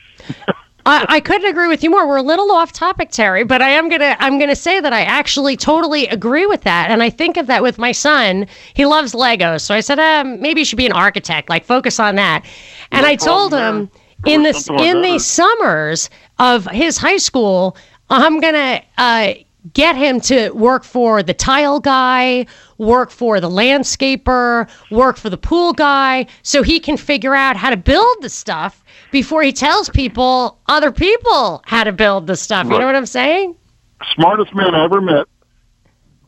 I, 0.87 1.05
I 1.09 1.21
couldn't 1.21 1.51
agree 1.51 1.67
with 1.67 1.83
you 1.83 1.91
more. 1.91 2.07
We're 2.07 2.19
a 2.19 2.23
little 2.23 2.53
off 2.53 2.73
topic, 2.73 3.11
Terry, 3.11 3.43
but 3.43 3.61
I 3.61 3.71
am 3.71 3.89
gonna 3.89 4.17
I'm 4.21 4.39
gonna 4.39 4.55
say 4.55 4.79
that 4.79 4.93
I 4.93 5.01
actually 5.01 5.57
totally 5.57 6.07
agree 6.07 6.47
with 6.47 6.63
that, 6.63 6.93
and 6.93 7.03
I 7.03 7.11
think 7.11 7.37
of 7.37 7.49
that 7.49 7.61
with 7.61 7.77
my 7.77 7.91
son. 7.91 8.47
He 8.75 8.87
loves 8.87 9.13
Legos, 9.13 9.63
so 9.63 9.75
I 9.75 9.81
said, 9.81 9.99
um, 9.99 10.41
maybe 10.41 10.61
you 10.61 10.65
should 10.65 10.77
be 10.77 10.87
an 10.87 10.93
architect, 10.93 11.49
like 11.49 11.65
focus 11.65 11.99
on 11.99 12.15
that. 12.15 12.45
And 12.93 13.03
No 13.03 13.09
I 13.09 13.17
told 13.17 13.51
problem 13.51 13.81
him 13.81 13.91
in 14.27 14.43
the 14.45 14.79
in 14.81 15.03
the 15.03 15.19
summers 15.19 16.09
of 16.39 16.67
his 16.67 16.99
high 16.99 17.17
school, 17.17 17.77
I'm 18.11 18.41
gonna 18.41 18.83
uh, 18.99 19.35
get 19.73 19.97
him 19.97 20.21
to 20.23 20.51
work 20.51 20.85
for 20.85 21.23
the 21.23 21.35
tile 21.35 21.81
guy, 21.81 22.47
work 22.79 23.11
for 23.11 23.41
the 23.41 23.49
landscaper, 23.51 24.69
work 24.91 25.17
for 25.17 25.29
the 25.31 25.37
pool 25.39 25.73
guy, 25.73 26.27
so 26.43 26.63
he 26.63 26.79
can 26.79 26.97
figure 26.97 27.35
out 27.35 27.57
how 27.57 27.71
to 27.71 27.77
build 27.77 28.17
the 28.21 28.29
stuff 28.29 28.85
before 29.11 29.43
he 29.43 29.53
tells 29.53 29.89
people, 29.91 30.59
other 30.69 30.93
people, 30.93 31.63
how 31.67 31.85
to 31.85 31.93
build 31.93 32.27
the 32.27 32.37
stuff. 32.37 32.65
You 32.67 32.79
know 32.79 32.87
what 32.87 32.97
I'm 32.97 33.07
saying? 33.07 33.57
Smartest 34.15 34.55
man 34.55 34.75
I 34.75 34.85
ever 34.85 35.01
met 35.01 35.27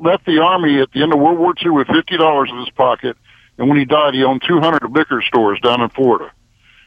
left 0.00 0.24
the 0.26 0.38
army 0.38 0.80
at 0.80 0.90
the 0.92 1.02
end 1.02 1.12
of 1.12 1.18
World 1.18 1.38
War 1.38 1.54
II 1.62 1.70
with 1.70 1.88
$50 1.88 2.50
in 2.50 2.58
his 2.58 2.70
pocket, 2.70 3.16
and 3.58 3.68
when 3.68 3.78
he 3.78 3.84
died, 3.84 4.14
he 4.14 4.22
owned 4.24 4.42
200 4.46 4.90
liquor 4.92 5.22
stores 5.22 5.60
down 5.60 5.80
in 5.80 5.88
Florida. 5.90 6.30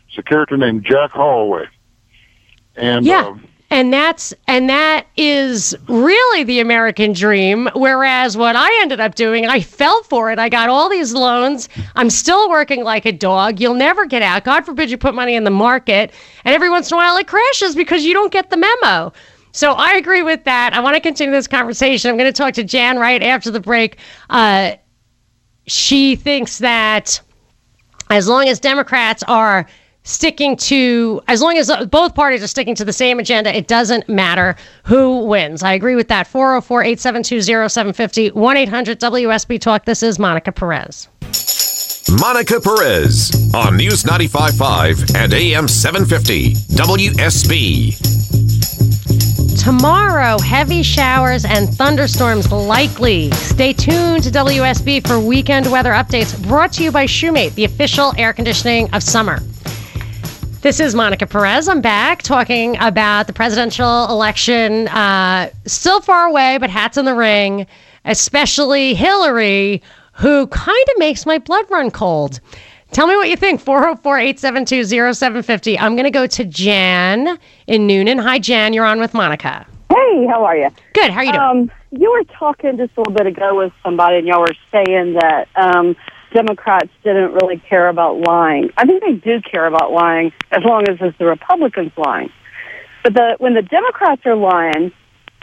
It's 0.08 0.18
a 0.18 0.24
character 0.24 0.58
named 0.58 0.86
Jack 0.86 1.12
Holloway. 1.12 1.66
And, 2.76 3.06
Yeah. 3.06 3.26
um, 3.28 3.48
And 3.72 3.94
that's 3.94 4.34
and 4.48 4.70
that 4.70 5.08
is 5.16 5.74
really 5.88 6.44
the 6.44 6.60
American 6.60 7.14
dream. 7.14 7.70
Whereas 7.74 8.36
what 8.36 8.58
I 8.58 8.70
ended 8.82 9.00
up 9.00 9.16
doing, 9.16 9.48
I 9.48 9.62
fell 9.62 10.04
for 10.04 10.30
it. 10.30 10.38
I 10.38 10.50
got 10.50 10.68
all 10.68 10.90
these 10.90 11.14
loans. 11.14 11.70
I'm 11.96 12.10
still 12.10 12.50
working 12.50 12.84
like 12.84 13.06
a 13.06 13.14
dog. 13.14 13.62
You'll 13.62 13.76
never 13.76 14.06
get 14.06 14.22
out. 14.22 14.44
God 14.44 14.66
forbid 14.66 14.92
you 14.92 14.98
put 14.98 15.16
money 15.16 15.36
in 15.36 15.46
the 15.46 15.52
market. 15.52 16.12
And 16.44 16.54
every 16.54 16.70
once 16.70 16.92
in 16.92 16.96
a 16.96 16.98
while 16.98 17.16
it 17.16 17.28
crashes 17.28 17.74
because 17.74 18.04
you 18.04 18.14
don't 18.14 18.32
get 18.32 18.50
the 18.50 18.58
memo. 18.58 19.14
So 19.54 19.72
I 19.72 19.94
agree 19.94 20.22
with 20.22 20.44
that. 20.44 20.74
I 20.74 20.82
want 20.82 20.96
to 20.96 21.02
continue 21.02 21.34
this 21.34 21.48
conversation. 21.48 22.12
I'm 22.12 22.18
going 22.18 22.32
to 22.32 22.38
talk 22.38 22.54
to 22.56 22.66
Jan 22.66 23.00
right 23.00 23.24
after 23.24 23.52
the 23.52 23.62
break. 23.62 23.98
Uh, 24.30 24.74
she 25.68 26.18
thinks 26.18 26.58
that 26.58 27.22
as 28.10 28.28
long 28.28 28.50
as 28.50 28.60
Democrats 28.60 29.24
are 29.24 29.66
sticking 30.04 30.56
to, 30.56 31.22
as 31.28 31.42
long 31.42 31.58
as 31.58 31.72
both 31.90 32.16
parties 32.16 32.44
are 32.44 32.48
sticking 32.48 32.76
to 32.76 32.86
the 32.86 32.94
same 32.94 33.20
agenda, 33.20 33.56
it 33.56 33.68
doesn't 33.68 34.10
matter 34.10 34.56
who 34.84 35.26
wins. 35.26 35.64
I 35.64 35.74
agree 35.74 35.96
with 35.96 36.08
that. 36.10 36.28
404 36.28 36.84
872 36.84 37.42
0750 37.42 38.32
1 38.32 38.58
800 38.58 39.00
WSB 39.00 39.60
Talk. 39.60 39.86
This 39.86 40.04
is 40.04 40.20
Monica 40.20 40.52
Perez. 40.52 41.08
Monica 42.20 42.60
Perez 42.60 43.54
on 43.54 43.78
News 43.78 44.04
95.5 44.04 45.16
and 45.16 45.34
AM 45.34 45.68
750 45.68 46.54
WSB. 46.76 48.12
Tomorrow, 49.64 50.40
heavy 50.40 50.82
showers 50.82 51.46
and 51.46 51.70
thunderstorms 51.70 52.52
likely. 52.52 53.30
Stay 53.32 53.74
tuned 53.74 54.24
to 54.24 54.32
WSB 54.32 55.06
for 55.06 55.20
weekend 55.20 55.72
weather 55.72 55.92
updates 55.92 56.42
brought 56.48 56.74
to 56.74 56.84
you 56.84 56.92
by 56.92 57.06
Shoemate, 57.06 57.54
the 57.54 57.66
official 57.66 58.12
air 58.18 58.34
conditioning 58.34 58.92
of 58.92 59.04
summer. 59.04 59.40
This 60.62 60.80
is 60.80 60.94
Monica 60.94 61.26
Perez. 61.26 61.68
I'm 61.68 61.82
back 61.82 62.22
talking 62.22 62.78
about 62.80 63.26
the 63.26 63.34
presidential 63.34 64.06
election. 64.12 64.88
Uh, 64.90 65.50
still 65.66 66.02
far 66.02 66.28
away, 66.28 66.60
but 66.60 66.70
hats 66.70 66.98
in 66.98 67.06
the 67.06 67.16
ring, 67.16 67.66
especially 68.06 68.94
Hillary, 68.94 69.82
who 70.14 70.46
kind 70.46 70.86
of 70.94 71.00
makes 71.00 71.26
my 71.26 71.40
blood 71.40 71.66
run 71.72 71.90
cold. 71.90 72.42
Tell 72.92 73.08
me 73.08 73.16
what 73.16 73.28
you 73.28 73.36
think. 73.36 73.60
404 73.60 74.20
872 74.20 74.84
0750. 75.16 75.80
I'm 75.80 75.96
going 75.96 76.04
to 76.04 76.12
go 76.12 76.28
to 76.28 76.46
Jan 76.46 77.40
in 77.66 77.88
Newnan. 77.88 78.22
Hi, 78.22 78.38
Jan. 78.38 78.74
You're 78.74 78.86
on 78.86 79.00
with 79.00 79.16
Monica. 79.16 79.66
Hey, 79.90 80.28
how 80.28 80.46
are 80.46 80.56
you? 80.56 80.70
Good. 80.94 81.10
How 81.10 81.22
are 81.22 81.24
you 81.24 81.32
doing? 81.32 81.44
Um, 81.44 81.72
you 81.90 82.12
were 82.12 82.24
talking 82.38 82.78
just 82.78 82.96
a 82.98 83.00
little 83.00 83.14
bit 83.14 83.26
ago 83.26 83.58
with 83.58 83.74
somebody, 83.84 84.18
and 84.18 84.28
y'all 84.28 84.42
were 84.42 84.56
saying 84.72 85.14
that 85.14 85.48
um, 85.56 85.96
Democrats 86.34 86.90
didn't 87.04 87.34
really 87.34 87.58
care 87.58 87.88
about 87.88 88.20
lying. 88.20 88.70
I 88.78 88.86
think 88.86 89.04
they 89.04 89.14
do 89.14 89.42
care 89.42 89.66
about 89.66 89.92
lying 89.92 90.32
as 90.52 90.64
long 90.64 90.88
as 90.88 90.98
it's 91.02 91.18
the 91.18 91.26
Republicans 91.26 91.92
lying. 91.98 92.32
But 93.04 93.14
the 93.14 93.36
when 93.40 93.54
the 93.54 93.62
Democrats 93.62 94.22
are 94.26 94.36
lying, 94.36 94.92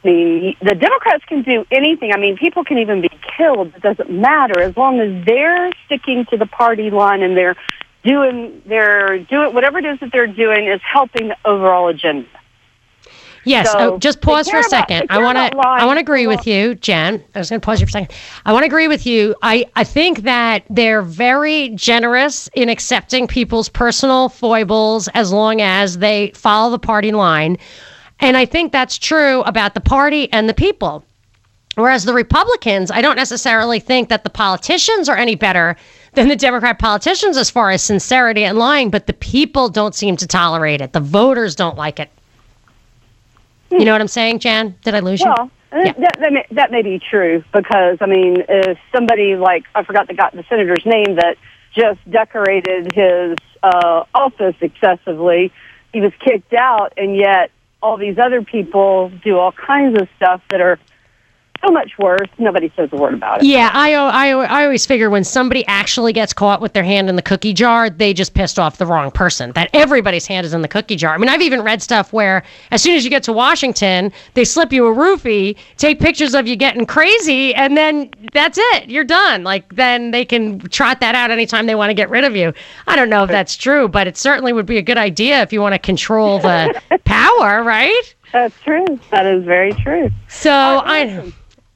mean, 0.05 0.57
the 0.61 0.75
Democrats 0.75 1.25
can 1.25 1.43
do 1.43 1.65
anything. 1.71 2.13
I 2.13 2.19
mean, 2.19 2.37
people 2.37 2.65
can 2.65 2.79
even 2.79 3.01
be 3.01 3.11
killed. 3.37 3.75
It 3.75 3.83
doesn't 3.83 4.11
matter 4.11 4.61
as 4.61 4.77
long 4.77 5.01
as 5.01 5.25
they're 5.25 5.71
sticking 5.87 6.25
to 6.27 6.37
the 6.37 6.47
party 6.47 6.91
line 6.91 7.23
and 7.23 7.37
they're 7.37 7.57
doing 8.05 8.63
they're 8.65 9.19
doing 9.19 9.55
whatever 9.55 9.79
it 9.79 9.85
is 9.85 9.99
that 10.01 10.11
they're 10.13 10.27
doing 10.27 10.67
is 10.67 10.81
helping 10.83 11.29
the 11.29 11.37
overall 11.45 11.89
agenda. 11.89 12.29
Yes. 13.49 13.69
Oh, 13.71 13.73
so, 13.73 13.95
oh, 13.95 13.99
just 13.99 14.21
pause 14.21 14.49
for 14.49 14.59
a 14.59 14.63
second. 14.63 15.09
they 15.09 15.15
I 15.15 15.19
want 15.19 15.39
to. 15.39 15.59
I 15.59 15.85
want 15.85 15.97
to 15.97 16.01
agree 16.01 16.27
with 16.27 16.47
you, 16.47 16.75
Jen. 16.75 17.23
I 17.35 17.39
was 17.39 17.49
going 17.49 17.61
to 17.61 17.65
pause 17.65 17.81
you 17.81 17.87
for 17.87 17.91
a 17.91 17.93
second. 17.93 18.15
I 18.45 18.53
want 18.53 18.63
to 18.63 18.67
agree 18.67 18.89
with 18.89 19.07
you. 19.07 19.35
I 19.43 19.65
I 19.75 19.85
think 19.85 20.23
that 20.23 20.65
they're 20.69 21.03
very 21.03 21.71
generous 21.71 22.49
in 22.55 22.69
accepting 22.69 23.27
people's 23.27 23.69
personal 23.69 24.29
foibles 24.29 25.09
as 25.09 25.33
long 25.33 25.61
as 25.61 25.99
they 25.99 26.33
follow 26.35 26.71
the 26.71 26.79
party 26.79 27.13
line, 27.13 27.57
and 28.21 28.37
I 28.37 28.45
think 28.45 28.73
that's 28.73 28.99
true 28.99 29.43
about 29.43 29.75
the 29.75 29.81
party 29.81 30.31
and 30.33 30.49
the 30.49 30.55
people. 30.55 31.05
Whereas 31.77 32.05
the 32.05 32.13
Republicans, 32.13 32.91
I 32.91 33.01
don't 33.01 33.15
necessarily 33.15 33.79
think 33.79 34.09
that 34.09 34.25
the 34.25 34.31
politicians 34.31 35.09
are 35.09 35.17
any 35.17 35.37
better 35.37 35.77
than 36.15 36.27
the 36.27 36.35
Democrat 36.35 36.81
politicians 36.81 37.37
as 37.37 37.51
far 37.51 37.71
as 37.71 37.83
sincerity 37.83 38.43
and 38.43 38.59
lying, 38.59 38.91
but 38.91 39.07
the 39.07 39.13
people 39.13 39.69
don't 39.69 39.95
seem 39.95 40.17
to 40.17 40.27
tolerate 40.27 40.81
it. 40.81 40.93
The 40.93 41.01
voters 41.01 41.55
don't 41.55 41.77
like 41.77 42.01
it. 42.01 42.11
You 43.71 43.85
know 43.85 43.93
what 43.93 44.01
I'm 44.01 44.09
saying, 44.09 44.39
Jan? 44.41 44.77
Did 44.83 44.95
I 44.95 45.01
lose 45.01 45.21
you? 45.21 45.27
Well, 45.37 45.51
Yeah. 45.73 45.93
that, 45.93 46.19
that, 46.21 46.33
may, 46.33 46.47
that 46.53 46.71
may 46.71 46.83
be 46.83 46.99
true 46.99 47.45
because, 47.53 47.99
I 48.01 48.07
mean, 48.07 48.45
if 48.49 48.79
somebody 48.95 49.37
like, 49.37 49.65
I 49.75 49.83
forgot 49.85 50.09
the, 50.09 50.15
guy, 50.15 50.31
the 50.33 50.45
senator's 50.49 50.87
name 50.87 51.17
that 51.17 51.37
just 51.75 51.99
decorated 52.11 52.93
his 52.95 53.37
uh, 53.63 54.05
office 54.15 54.57
excessively, 54.61 55.53
he 55.93 56.01
was 56.01 56.13
kicked 56.21 56.55
out, 56.55 56.95
and 56.97 57.17
yet 57.17 57.51
all 57.83 57.97
these 57.97 58.19
other 58.19 58.43
people 58.43 59.11
do 59.23 59.39
all 59.39 59.53
kinds 59.53 60.01
of 60.01 60.09
stuff 60.17 60.43
that 60.51 60.61
are 60.61 60.79
so 61.65 61.73
much 61.73 61.93
worse. 61.99 62.29
Nobody 62.39 62.73
says 62.77 62.89
a 62.93 62.97
word 62.97 63.15
about 63.15 63.41
it. 63.41 63.47
Yeah, 63.47 63.71
I, 63.73 63.95
I, 63.95 64.29
I 64.29 64.65
always 64.65 64.87
figure 64.87 65.11
when 65.11 65.25
somebody 65.25 65.67
actually 65.67 66.13
gets 66.13 66.33
caught 66.33 66.61
with 66.61 66.73
their 66.73 66.85
hand 66.85 67.09
in 67.09 67.17
the 67.17 67.23
cookie 67.23 67.53
jar, 67.53 67.91
they 67.91 68.15
just 68.15 68.35
pissed 68.35 68.59
off 68.59 68.79
the 68.79 68.87
wrong 68.87 69.11
person. 69.11 69.53
That 69.53 69.71
everybody's 69.73 70.27
hand 70.27 70.47
is 70.47 70.55
in 70.55 70.63
the 70.63 70.69
cookie 70.69 70.97
jar. 70.97 71.15
I 71.15 71.19
mean, 71.19 71.29
I've 71.29 71.43
even 71.43 71.63
read 71.63 71.83
stuff 71.83 72.13
where 72.13 72.45
as 72.71 72.83
soon 72.83 72.97
as 72.97 73.05
you 73.05 73.11
get 73.11 73.23
to 73.25 73.33
Washington, 73.33 74.13
they 74.35 74.45
slip 74.45 74.73
you 74.73 74.87
a 74.87 74.95
roofie, 74.95 75.57
take 75.77 76.01
pictures 76.01 76.35
of 76.35 76.47
you 76.47 76.57
getting 76.57 76.87
crazy, 76.87 77.55
and 77.55 77.77
then 77.77 78.11
that's 78.33 78.59
it. 78.59 78.89
You're 78.89 79.05
done. 79.05 79.45
Like, 79.45 79.75
then 79.75 80.13
they 80.13 80.25
can 80.25 80.61
trot 80.61 81.01
that 81.01 81.15
out 81.15 81.31
anytime 81.31 81.67
they 81.67 81.75
want 81.75 81.91
to 81.91 81.95
get 81.95 82.11
rid 82.11 82.25
of 82.25 82.37
you. 82.37 82.53
I 82.87 82.97
don't 82.97 83.11
know 83.11 83.25
if 83.25 83.31
that's 83.31 83.57
true, 83.57 83.89
but 83.89 84.07
it 84.07 84.17
certainly 84.17 84.53
would 84.53 84.67
be 84.67 84.79
a 84.79 84.83
good 84.83 84.99
idea 84.99 85.43
if 85.43 85.53
you 85.53 85.61
want 85.61 85.75
to 85.75 85.79
control 85.79 86.39
the 86.39 86.81
power, 87.05 87.63
right? 87.63 88.15
That's 88.33 88.59
true. 88.61 88.85
That 89.11 89.27
is 89.27 89.45
very 89.45 89.73
true. 89.73 90.11
So 90.29 90.53
I. 90.53 91.33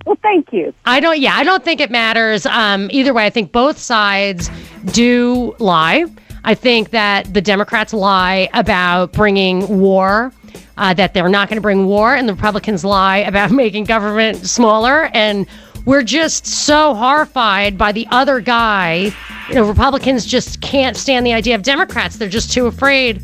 Well, 0.07 0.19
thank 0.23 0.53
you. 0.53 0.75
I 0.85 1.01
don't. 1.01 1.21
Yeah, 1.21 1.35
I 1.37 1.45
don't 1.45 1.65
think 1.65 1.81
it 1.81 1.91
matters. 1.91 2.47
Um, 2.47 2.89
either 2.91 3.15
way, 3.15 3.25
I 3.27 3.31
think 3.31 3.53
both 3.53 3.79
sides 3.79 4.51
do 4.93 5.55
lie. 5.59 6.07
I 6.45 6.55
think 6.55 6.91
that 6.91 7.33
the 7.33 7.41
Democrats 7.41 7.93
lie 7.93 8.49
about 8.53 9.13
bringing 9.13 9.81
war, 9.81 10.33
uh, 10.77 10.93
that 10.95 11.15
they're 11.15 11.29
not 11.29 11.49
going 11.49 11.57
to 11.57 11.63
bring 11.63 11.87
war, 11.87 12.15
and 12.15 12.29
the 12.29 12.35
Republicans 12.35 12.85
lie 12.85 13.19
about 13.19 13.51
making 13.53 13.85
government 13.85 14.39
smaller. 14.39 15.09
And 15.15 15.47
we're 15.85 16.03
just 16.03 16.47
so 16.47 16.95
horrified 16.95 17.79
by 17.79 17.93
the 17.93 18.07
other 18.11 18.41
guy. 18.41 19.13
You 19.49 19.55
know, 19.55 19.69
Republicans 19.69 20.27
just 20.27 20.61
can't 20.61 20.97
stand 20.97 21.27
the 21.27 21.33
idea 21.33 21.55
of 21.55 21.63
Democrats. 21.63 22.17
They're 22.17 22.29
just 22.29 22.53
too 22.53 22.67
afraid. 22.67 23.23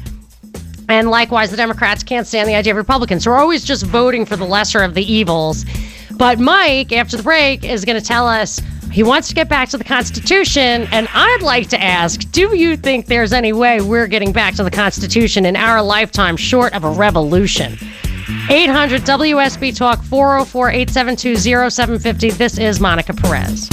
And 0.89 1.11
likewise, 1.11 1.51
the 1.51 1.57
Democrats 1.57 2.03
can't 2.03 2.27
stand 2.27 2.49
the 2.49 2.55
idea 2.55 2.73
of 2.73 2.77
Republicans. 2.77 3.25
So 3.25 3.31
we're 3.31 3.37
always 3.37 3.65
just 3.65 3.85
voting 3.85 4.25
for 4.25 4.37
the 4.37 4.47
lesser 4.47 4.83
of 4.83 4.95
the 4.95 5.13
evils. 5.13 5.65
But 6.19 6.41
Mike, 6.41 6.93
after 6.93 7.17
the 7.17 7.23
break, 7.23 7.65
is 7.65 7.85
going 7.85 7.99
to 7.99 8.05
tell 8.05 8.27
us 8.27 8.61
He 8.91 9.05
wants 9.05 9.29
to 9.29 9.35
get 9.35 9.49
back 9.49 9.69
to 9.69 9.79
the 9.79 9.85
Constitution, 9.85 10.89
and 10.91 11.09
I'd 11.15 11.43
like 11.43 11.69
to 11.69 11.81
ask 11.81 12.29
do 12.33 12.57
you 12.57 12.77
think 12.77 13.07
there's 13.07 13.33
any 13.33 13.53
way 13.53 13.81
we're 13.81 14.09
getting 14.09 14.33
back 14.33 14.55
to 14.57 14.65
the 14.65 14.71
Constitution 14.71 15.47
in 15.47 15.55
our 15.55 15.81
lifetime 15.81 16.37
short 16.37 16.75
of 16.75 16.83
a 16.83 16.91
revolution? 16.91 17.79
800 18.51 19.03
WSB 19.03 19.77
Talk 19.77 20.03
404 20.03 20.71
872 20.71 21.37
0750. 21.71 22.31
This 22.31 22.59
is 22.59 22.81
Monica 22.81 23.15
Perez. 23.15 23.69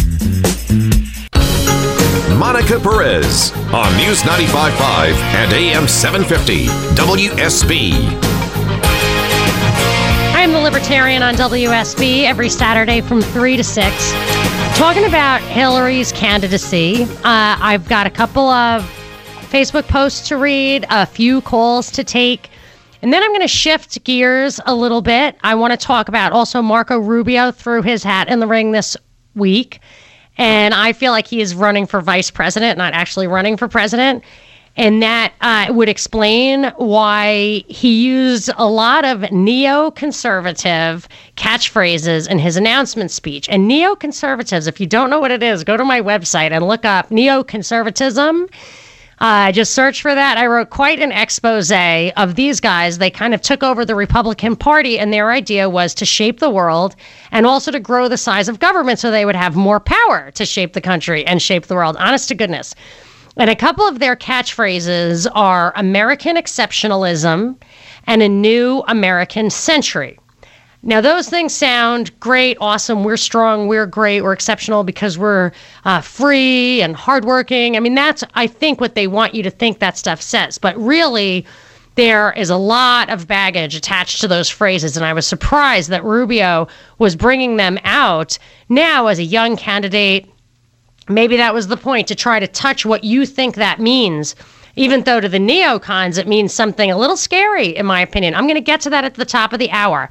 Monica 2.37 2.79
Perez 2.79 3.51
on 3.73 3.97
News 3.97 4.21
95.5 4.21 5.13
and 5.33 5.53
AM 5.53 5.87
750 5.87 6.67
WSB. 6.95 8.34
I 10.45 10.47
am 10.47 10.53
the 10.53 10.59
Libertarian 10.59 11.23
on 11.23 11.33
WSB 11.33 12.25
every 12.25 12.49
Saturday 12.49 13.01
from 13.01 13.19
3 13.19 13.57
to 13.57 13.63
6. 13.63 14.11
Talking 14.77 15.03
about 15.05 15.41
Hillary's 15.41 16.11
candidacy, 16.11 17.01
uh, 17.01 17.57
I've 17.59 17.89
got 17.89 18.05
a 18.05 18.11
couple 18.11 18.47
of 18.47 18.83
Facebook 19.49 19.87
posts 19.87 20.27
to 20.27 20.37
read, 20.37 20.85
a 20.91 21.07
few 21.07 21.41
calls 21.41 21.89
to 21.93 22.03
take, 22.03 22.51
and 23.01 23.11
then 23.11 23.23
I'm 23.23 23.31
going 23.31 23.41
to 23.41 23.47
shift 23.47 24.03
gears 24.03 24.59
a 24.67 24.75
little 24.75 25.01
bit. 25.01 25.35
I 25.41 25.55
want 25.55 25.71
to 25.71 25.77
talk 25.77 26.09
about 26.09 26.31
also 26.31 26.61
Marco 26.61 26.99
Rubio 26.99 27.49
threw 27.49 27.81
his 27.81 28.03
hat 28.03 28.27
in 28.27 28.39
the 28.39 28.45
ring 28.45 28.71
this 28.71 28.95
week. 29.33 29.79
And 30.37 30.75
I 30.75 30.93
feel 30.93 31.11
like 31.11 31.25
he 31.25 31.41
is 31.41 31.55
running 31.55 31.87
for 31.87 32.01
vice 32.01 32.29
president, 32.29 32.77
not 32.77 32.93
actually 32.93 33.25
running 33.25 33.57
for 33.57 33.67
president. 33.67 34.23
And 34.77 35.01
that 35.01 35.33
uh, 35.39 35.67
would 35.73 35.87
explain 35.87 36.65
why 36.75 37.63
he 37.67 38.03
used 38.03 38.49
a 38.57 38.67
lot 38.67 39.05
of 39.05 39.21
neoconservative 39.21 41.05
catchphrases 41.37 42.29
in 42.29 42.39
his 42.39 42.57
announcement 42.57 43.11
speech. 43.11 43.47
And 43.47 43.71
neoconservatives, 43.71 44.67
if 44.67 44.81
you 44.81 44.87
don't 44.87 45.09
know 45.09 45.19
what 45.19 45.31
it 45.31 45.41
is, 45.41 45.63
go 45.63 45.77
to 45.77 45.85
my 45.85 46.01
website 46.01 46.51
and 46.51 46.67
look 46.67 46.83
up 46.83 47.09
neoconservatism. 47.09 48.49
Uh, 49.19 49.49
just 49.51 49.73
search 49.73 50.01
for 50.01 50.13
that. 50.13 50.37
I 50.37 50.45
wrote 50.45 50.71
quite 50.71 50.99
an 50.99 51.13
expose 51.13 51.71
of 51.71 52.35
these 52.35 52.59
guys. 52.59 52.97
They 52.97 53.09
kind 53.09 53.33
of 53.33 53.41
took 53.41 53.63
over 53.63 53.85
the 53.85 53.95
Republican 53.95 54.57
Party, 54.57 54.99
and 54.99 55.13
their 55.13 55.31
idea 55.31 55.69
was 55.69 55.93
to 55.95 56.05
shape 56.05 56.39
the 56.39 56.49
world 56.49 56.97
and 57.31 57.45
also 57.45 57.71
to 57.71 57.79
grow 57.79 58.09
the 58.09 58.17
size 58.17 58.49
of 58.49 58.59
government 58.59 58.99
so 58.99 59.09
they 59.09 59.25
would 59.25 59.35
have 59.35 59.55
more 59.55 59.79
power 59.79 60.31
to 60.31 60.45
shape 60.45 60.73
the 60.73 60.81
country 60.81 61.25
and 61.25 61.41
shape 61.41 61.67
the 61.67 61.75
world. 61.75 61.95
Honest 61.97 62.27
to 62.27 62.35
goodness. 62.35 62.75
And 63.37 63.49
a 63.49 63.55
couple 63.55 63.85
of 63.85 63.99
their 63.99 64.15
catchphrases 64.15 65.27
are 65.33 65.73
American 65.75 66.37
exceptionalism 66.37 67.57
and 68.07 68.23
a 68.23 68.29
new 68.29 68.83
American 68.87 69.49
century. 69.49 70.17
Now, 70.83 71.01
those 71.01 71.27
things 71.27 71.51
sound 71.51 72.17
great, 72.19 72.57
awesome. 72.61 73.03
We're 73.03 73.17
strong, 73.17 73.67
we're 73.67 73.87
great, 73.87 74.21
we're 74.21 74.33
exceptional 74.33 74.83
because 74.83 75.17
we're 75.17 75.51
uh, 75.83 75.99
free 75.99 76.83
and 76.83 76.95
hardworking. 76.95 77.75
I 77.75 77.79
mean, 77.79 77.95
that's, 77.95 78.23
I 78.35 78.45
think, 78.45 78.79
what 78.79 78.93
they 78.93 79.07
want 79.07 79.33
you 79.33 79.41
to 79.43 79.49
think 79.49 79.79
that 79.79 79.97
stuff 79.97 80.21
says. 80.21 80.59
But 80.59 80.77
really, 80.77 81.43
there 81.95 82.33
is 82.33 82.51
a 82.51 82.57
lot 82.57 83.09
of 83.09 83.27
baggage 83.27 83.73
attached 83.73 84.21
to 84.21 84.27
those 84.27 84.47
phrases. 84.47 84.95
And 84.95 85.05
I 85.05 85.13
was 85.13 85.25
surprised 85.25 85.89
that 85.89 86.03
Rubio 86.03 86.67
was 86.99 87.15
bringing 87.15 87.57
them 87.57 87.79
out 87.83 88.37
now 88.69 89.07
as 89.07 89.17
a 89.17 89.23
young 89.23 89.57
candidate. 89.57 90.29
Maybe 91.07 91.37
that 91.37 91.53
was 91.53 91.67
the 91.67 91.77
point 91.77 92.07
to 92.07 92.15
try 92.15 92.39
to 92.39 92.47
touch 92.47 92.85
what 92.85 93.03
you 93.03 93.25
think 93.25 93.55
that 93.55 93.79
means 93.79 94.35
even 94.75 95.03
though 95.03 95.21
to 95.21 95.29
the 95.29 95.37
neocons 95.37 96.17
it 96.17 96.27
means 96.27 96.53
something 96.53 96.91
a 96.91 96.97
little 96.97 97.17
scary, 97.17 97.75
in 97.75 97.85
my 97.85 98.01
opinion. 98.01 98.35
I'm 98.35 98.45
going 98.45 98.55
to 98.55 98.61
get 98.61 98.81
to 98.81 98.89
that 98.89 99.05
at 99.05 99.15
the 99.15 99.25
top 99.25 99.53
of 99.53 99.59
the 99.59 99.71
hour. 99.71 100.09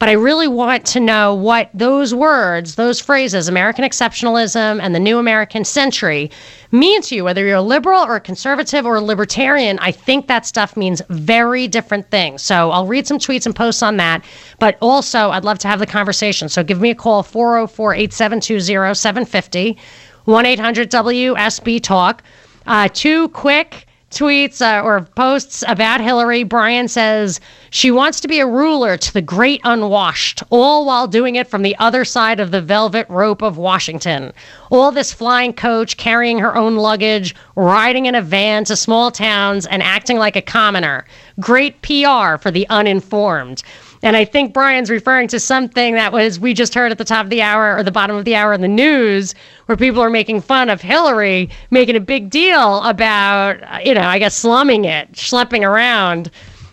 But 0.00 0.08
I 0.08 0.12
really 0.12 0.48
want 0.48 0.86
to 0.86 1.00
know 1.00 1.34
what 1.34 1.68
those 1.74 2.14
words, 2.14 2.76
those 2.76 2.98
phrases, 2.98 3.48
American 3.48 3.84
exceptionalism 3.84 4.80
and 4.80 4.94
the 4.94 4.98
new 4.98 5.18
American 5.18 5.62
century, 5.62 6.30
mean 6.72 7.02
to 7.02 7.14
you, 7.14 7.24
whether 7.24 7.44
you're 7.44 7.56
a 7.56 7.62
liberal 7.62 8.02
or 8.02 8.16
a 8.16 8.20
conservative 8.20 8.86
or 8.86 8.96
a 8.96 9.00
libertarian. 9.02 9.78
I 9.80 9.92
think 9.92 10.26
that 10.26 10.46
stuff 10.46 10.74
means 10.74 11.02
very 11.10 11.68
different 11.68 12.10
things. 12.10 12.40
So 12.40 12.70
I'll 12.70 12.86
read 12.86 13.06
some 13.06 13.18
tweets 13.18 13.44
and 13.44 13.54
posts 13.54 13.82
on 13.82 13.98
that. 13.98 14.24
But 14.58 14.78
also, 14.80 15.30
I'd 15.32 15.44
love 15.44 15.58
to 15.58 15.68
have 15.68 15.80
the 15.80 15.86
conversation. 15.86 16.48
So 16.48 16.64
give 16.64 16.80
me 16.80 16.88
a 16.88 16.94
call, 16.94 17.22
404 17.22 17.92
872 17.92 18.60
0750, 18.60 19.76
1 20.24 20.46
800 20.46 20.90
WSB 20.90 21.82
Talk. 21.82 22.22
Uh, 22.66 22.88
two 22.92 23.28
quick 23.28 23.86
tweets 24.10 24.60
uh, 24.60 24.82
or 24.82 25.02
posts 25.02 25.62
about 25.68 26.00
Hillary, 26.00 26.42
Brian 26.42 26.88
says 26.88 27.40
she 27.70 27.90
wants 27.90 28.20
to 28.20 28.28
be 28.28 28.40
a 28.40 28.46
ruler 28.46 28.96
to 28.96 29.12
the 29.12 29.22
great 29.22 29.60
unwashed, 29.64 30.42
all 30.50 30.84
while 30.84 31.06
doing 31.06 31.36
it 31.36 31.46
from 31.46 31.62
the 31.62 31.76
other 31.78 32.04
side 32.04 32.40
of 32.40 32.50
the 32.50 32.60
velvet 32.60 33.08
rope 33.08 33.40
of 33.40 33.56
Washington. 33.56 34.32
All 34.70 34.90
this 34.90 35.12
flying 35.12 35.52
coach, 35.52 35.96
carrying 35.96 36.40
her 36.40 36.56
own 36.56 36.76
luggage, 36.76 37.34
riding 37.54 38.06
in 38.06 38.16
a 38.16 38.22
van 38.22 38.64
to 38.64 38.76
small 38.76 39.10
towns, 39.12 39.64
and 39.66 39.82
acting 39.82 40.18
like 40.18 40.36
a 40.36 40.42
commoner. 40.42 41.04
Great 41.38 41.80
PR 41.82 42.36
for 42.36 42.50
the 42.50 42.68
uninformed. 42.68 43.62
And 44.02 44.16
I 44.16 44.24
think 44.24 44.54
Brian's 44.54 44.88
referring 44.88 45.28
to 45.28 45.38
something 45.38 45.94
that 45.94 46.12
was 46.12 46.40
we 46.40 46.54
just 46.54 46.74
heard 46.74 46.90
at 46.90 46.96
the 46.96 47.04
top 47.04 47.24
of 47.24 47.30
the 47.30 47.42
hour 47.42 47.76
or 47.76 47.82
the 47.82 47.90
bottom 47.90 48.16
of 48.16 48.24
the 48.24 48.34
hour 48.34 48.54
in 48.54 48.62
the 48.62 48.68
news, 48.68 49.34
where 49.66 49.76
people 49.76 50.00
are 50.00 50.10
making 50.10 50.40
fun 50.40 50.70
of 50.70 50.80
Hillary, 50.80 51.50
making 51.70 51.96
a 51.96 52.00
big 52.00 52.30
deal 52.30 52.82
about, 52.82 53.84
you 53.84 53.92
know, 53.92 54.00
I 54.00 54.18
guess 54.18 54.34
slumming 54.34 54.86
it, 54.86 55.12
schlepping 55.12 55.66
around. 55.66 56.30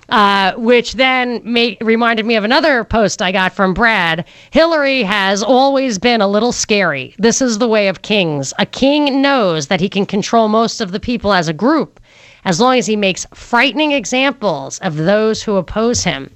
Uh, 0.09 0.53
which 0.53 0.93
then 0.93 1.41
made, 1.43 1.77
reminded 1.81 2.25
me 2.25 2.35
of 2.35 2.45
another 2.45 2.85
post 2.85 3.21
I 3.21 3.33
got 3.33 3.51
from 3.51 3.73
Brad. 3.73 4.23
Hillary 4.51 5.03
has 5.03 5.43
always 5.43 5.99
been 5.99 6.21
a 6.21 6.29
little 6.29 6.53
scary. 6.53 7.13
This 7.17 7.41
is 7.41 7.57
the 7.57 7.67
way 7.67 7.89
of 7.89 8.03
kings. 8.03 8.53
A 8.57 8.65
king 8.65 9.21
knows 9.21 9.67
that 9.67 9.81
he 9.81 9.89
can 9.89 10.05
control 10.05 10.47
most 10.47 10.79
of 10.79 10.93
the 10.93 10.99
people 11.01 11.33
as 11.33 11.49
a 11.49 11.53
group, 11.53 11.99
as 12.45 12.61
long 12.61 12.77
as 12.77 12.85
he 12.85 12.95
makes 12.95 13.27
frightening 13.33 13.91
examples 13.91 14.79
of 14.79 14.95
those 14.95 15.43
who 15.43 15.57
oppose 15.57 16.05
him 16.05 16.31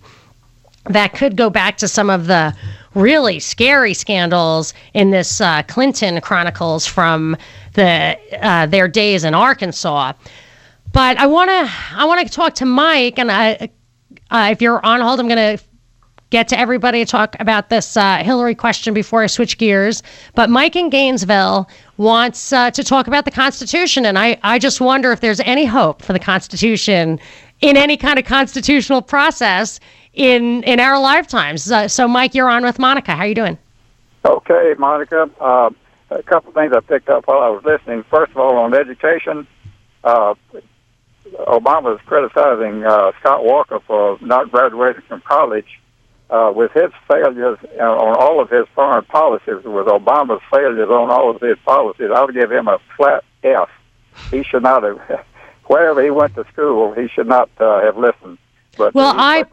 that 0.85 1.13
could 1.13 1.35
go 1.35 1.49
back 1.49 1.77
to 1.77 1.87
some 1.87 2.09
of 2.09 2.27
the 2.27 2.55
really 2.93 3.39
scary 3.39 3.93
scandals 3.93 4.73
in 4.93 5.11
this 5.11 5.39
uh, 5.39 5.63
Clinton 5.63 6.19
chronicles 6.21 6.85
from 6.85 7.37
the 7.73 8.17
uh, 8.41 8.65
their 8.65 8.87
days 8.87 9.23
in 9.23 9.33
Arkansas. 9.33 10.13
But 10.91 11.17
I 11.17 11.27
want 11.27 11.49
to 11.49 11.71
I 11.95 12.05
want 12.05 12.25
to 12.25 12.33
talk 12.33 12.55
to 12.55 12.65
Mike, 12.65 13.17
and 13.17 13.31
I, 13.31 13.69
uh, 14.29 14.49
if 14.51 14.61
you're 14.61 14.85
on 14.85 14.99
hold, 14.99 15.19
I'm 15.19 15.27
going 15.27 15.57
to 15.57 15.63
get 16.31 16.47
to 16.47 16.57
everybody 16.57 17.03
to 17.03 17.09
talk 17.09 17.35
about 17.39 17.69
this 17.69 17.95
uh, 17.95 18.17
Hillary 18.17 18.55
question 18.55 18.93
before 18.93 19.21
I 19.21 19.27
switch 19.27 19.57
gears. 19.57 20.01
But 20.33 20.49
Mike 20.49 20.75
in 20.75 20.89
Gainesville 20.89 21.69
wants 21.97 22.51
uh, 22.51 22.71
to 22.71 22.83
talk 22.83 23.07
about 23.07 23.25
the 23.25 23.31
Constitution, 23.31 24.05
and 24.05 24.19
I 24.19 24.37
I 24.43 24.59
just 24.59 24.81
wonder 24.81 25.11
if 25.11 25.21
there's 25.21 25.39
any 25.41 25.65
hope 25.65 26.01
for 26.01 26.11
the 26.11 26.19
Constitution 26.19 27.19
in 27.61 27.77
any 27.77 27.95
kind 27.95 28.17
of 28.19 28.25
constitutional 28.25 29.01
process 29.01 29.79
in 30.13 30.63
in 30.63 30.79
our 30.79 30.99
lifetimes. 30.99 31.71
Uh, 31.71 31.87
so, 31.87 32.07
Mike, 32.07 32.33
you're 32.33 32.49
on 32.49 32.63
with 32.63 32.79
Monica. 32.79 33.15
How 33.15 33.23
are 33.23 33.27
you 33.27 33.35
doing? 33.35 33.57
Okay, 34.25 34.75
Monica. 34.77 35.29
Uh, 35.39 35.69
a 36.09 36.23
couple 36.23 36.51
things 36.51 36.73
I 36.75 36.81
picked 36.81 37.09
up 37.09 37.27
while 37.27 37.39
I 37.39 37.49
was 37.49 37.63
listening. 37.63 38.03
First 38.09 38.31
of 38.31 38.37
all, 38.37 38.57
on 38.57 38.73
education, 38.73 39.47
uh, 40.03 40.33
Obama 41.39 41.83
was 41.83 41.99
criticizing 42.05 42.83
uh, 42.85 43.11
Scott 43.19 43.45
Walker 43.45 43.79
for 43.87 44.17
not 44.21 44.51
graduating 44.51 45.03
from 45.07 45.21
college. 45.21 45.79
Uh, 46.29 46.49
with 46.49 46.71
his 46.71 46.89
failures 47.09 47.57
uh, 47.77 47.83
on 47.83 48.15
all 48.17 48.39
of 48.39 48.49
his 48.49 48.65
foreign 48.73 49.03
policies, 49.03 49.65
with 49.65 49.87
Obama's 49.87 50.41
failures 50.49 50.87
on 50.89 51.11
all 51.11 51.29
of 51.29 51.41
his 51.41 51.57
policies, 51.65 52.09
I 52.15 52.23
would 52.23 52.33
give 52.33 52.49
him 52.49 52.69
a 52.69 52.79
flat 52.95 53.25
F. 53.43 53.67
He 54.29 54.41
should 54.41 54.63
not 54.63 54.83
have, 54.83 55.25
wherever 55.65 56.01
he 56.01 56.09
went 56.09 56.35
to 56.35 56.45
school, 56.53 56.93
he 56.93 57.09
should 57.09 57.27
not 57.27 57.49
uh, 57.59 57.81
have 57.81 57.97
listened 57.97 58.37
but 58.77 58.93
well, 58.93 59.13
I 59.17 59.43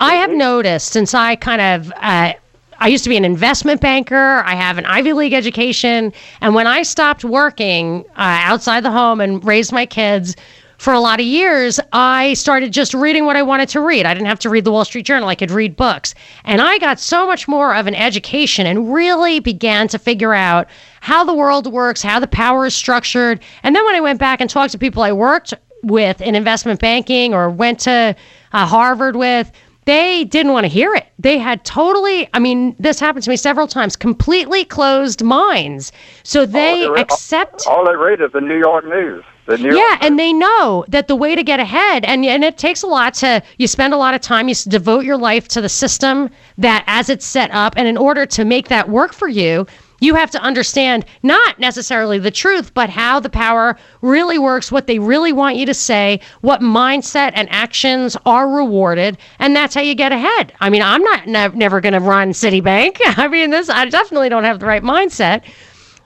I 0.00 0.14
have 0.14 0.30
noticed 0.30 0.92
since 0.92 1.14
I 1.14 1.36
kind 1.36 1.60
of. 1.60 1.92
Uh, 1.96 2.34
I 2.80 2.86
used 2.86 3.02
to 3.04 3.10
be 3.10 3.16
an 3.16 3.24
investment 3.24 3.80
banker. 3.80 4.42
I 4.46 4.54
have 4.54 4.78
an 4.78 4.86
Ivy 4.86 5.12
League 5.12 5.32
education. 5.32 6.12
And 6.40 6.54
when 6.54 6.68
I 6.68 6.82
stopped 6.84 7.24
working 7.24 8.04
uh, 8.10 8.38
outside 8.42 8.84
the 8.84 8.90
home 8.92 9.20
and 9.20 9.44
raised 9.44 9.72
my 9.72 9.84
kids 9.84 10.36
for 10.76 10.92
a 10.92 11.00
lot 11.00 11.18
of 11.18 11.26
years, 11.26 11.80
I 11.92 12.34
started 12.34 12.72
just 12.72 12.94
reading 12.94 13.26
what 13.26 13.34
I 13.34 13.42
wanted 13.42 13.68
to 13.70 13.80
read. 13.80 14.06
I 14.06 14.14
didn't 14.14 14.28
have 14.28 14.38
to 14.40 14.48
read 14.48 14.64
the 14.64 14.70
Wall 14.70 14.84
Street 14.84 15.06
Journal, 15.06 15.28
I 15.28 15.34
could 15.34 15.50
read 15.50 15.74
books. 15.74 16.14
And 16.44 16.60
I 16.60 16.78
got 16.78 17.00
so 17.00 17.26
much 17.26 17.48
more 17.48 17.74
of 17.74 17.88
an 17.88 17.96
education 17.96 18.64
and 18.64 18.94
really 18.94 19.40
began 19.40 19.88
to 19.88 19.98
figure 19.98 20.34
out 20.34 20.68
how 21.00 21.24
the 21.24 21.34
world 21.34 21.66
works, 21.66 22.00
how 22.00 22.20
the 22.20 22.28
power 22.28 22.66
is 22.66 22.76
structured. 22.76 23.40
And 23.64 23.74
then 23.74 23.84
when 23.84 23.96
I 23.96 24.00
went 24.00 24.20
back 24.20 24.40
and 24.40 24.48
talked 24.48 24.70
to 24.70 24.78
people 24.78 25.02
I 25.02 25.10
worked 25.10 25.52
with 25.82 26.20
in 26.20 26.34
investment 26.34 26.80
banking 26.80 27.34
or 27.34 27.50
went 27.50 27.80
to 27.80 28.14
uh, 28.52 28.66
Harvard 28.66 29.16
with, 29.16 29.50
they 29.84 30.24
didn't 30.24 30.52
want 30.52 30.64
to 30.64 30.68
hear 30.68 30.94
it. 30.94 31.06
They 31.18 31.38
had 31.38 31.64
totally, 31.64 32.28
I 32.34 32.38
mean, 32.38 32.76
this 32.78 33.00
happened 33.00 33.24
to 33.24 33.30
me 33.30 33.36
several 33.36 33.66
times, 33.66 33.96
completely 33.96 34.64
closed 34.64 35.22
minds. 35.24 35.92
So 36.24 36.44
they 36.44 36.84
all 36.84 36.98
accept. 36.98 37.66
All, 37.66 37.76
all 37.76 37.86
they 37.86 37.96
read 37.96 38.20
is 38.20 38.30
the 38.32 38.42
New 38.42 38.58
York 38.58 38.84
news. 38.84 39.24
The 39.46 39.56
New 39.56 39.74
yeah, 39.74 39.88
York 39.88 40.02
and 40.02 40.18
they 40.18 40.34
know 40.34 40.84
that 40.88 41.08
the 41.08 41.16
way 41.16 41.34
to 41.34 41.42
get 41.42 41.58
ahead, 41.58 42.04
and, 42.04 42.22
and 42.26 42.44
it 42.44 42.58
takes 42.58 42.82
a 42.82 42.86
lot 42.86 43.14
to, 43.14 43.42
you 43.56 43.66
spend 43.66 43.94
a 43.94 43.96
lot 43.96 44.12
of 44.12 44.20
time, 44.20 44.46
you 44.46 44.54
devote 44.54 45.06
your 45.06 45.16
life 45.16 45.48
to 45.48 45.62
the 45.62 45.70
system 45.70 46.28
that 46.58 46.84
as 46.86 47.08
it's 47.08 47.24
set 47.24 47.50
up. 47.52 47.72
And 47.78 47.88
in 47.88 47.96
order 47.96 48.26
to 48.26 48.44
make 48.44 48.68
that 48.68 48.90
work 48.90 49.14
for 49.14 49.26
you, 49.26 49.66
You 50.00 50.14
have 50.14 50.30
to 50.32 50.40
understand 50.40 51.04
not 51.22 51.58
necessarily 51.58 52.18
the 52.18 52.30
truth, 52.30 52.72
but 52.74 52.90
how 52.90 53.20
the 53.20 53.28
power 53.28 53.76
really 54.00 54.38
works, 54.38 54.70
what 54.70 54.86
they 54.86 54.98
really 54.98 55.32
want 55.32 55.56
you 55.56 55.66
to 55.66 55.74
say, 55.74 56.20
what 56.40 56.60
mindset 56.60 57.32
and 57.34 57.48
actions 57.50 58.16
are 58.24 58.48
rewarded, 58.48 59.18
and 59.38 59.56
that's 59.56 59.74
how 59.74 59.80
you 59.80 59.94
get 59.94 60.12
ahead. 60.12 60.52
I 60.60 60.70
mean, 60.70 60.82
I'm 60.82 61.02
not 61.02 61.26
ne- 61.26 61.58
never 61.58 61.80
going 61.80 61.94
to 61.94 62.00
run 62.00 62.30
Citibank. 62.30 62.98
I 63.04 63.28
mean, 63.28 63.50
this 63.50 63.68
I 63.68 63.86
definitely 63.86 64.28
don't 64.28 64.44
have 64.44 64.60
the 64.60 64.66
right 64.66 64.82
mindset. 64.82 65.42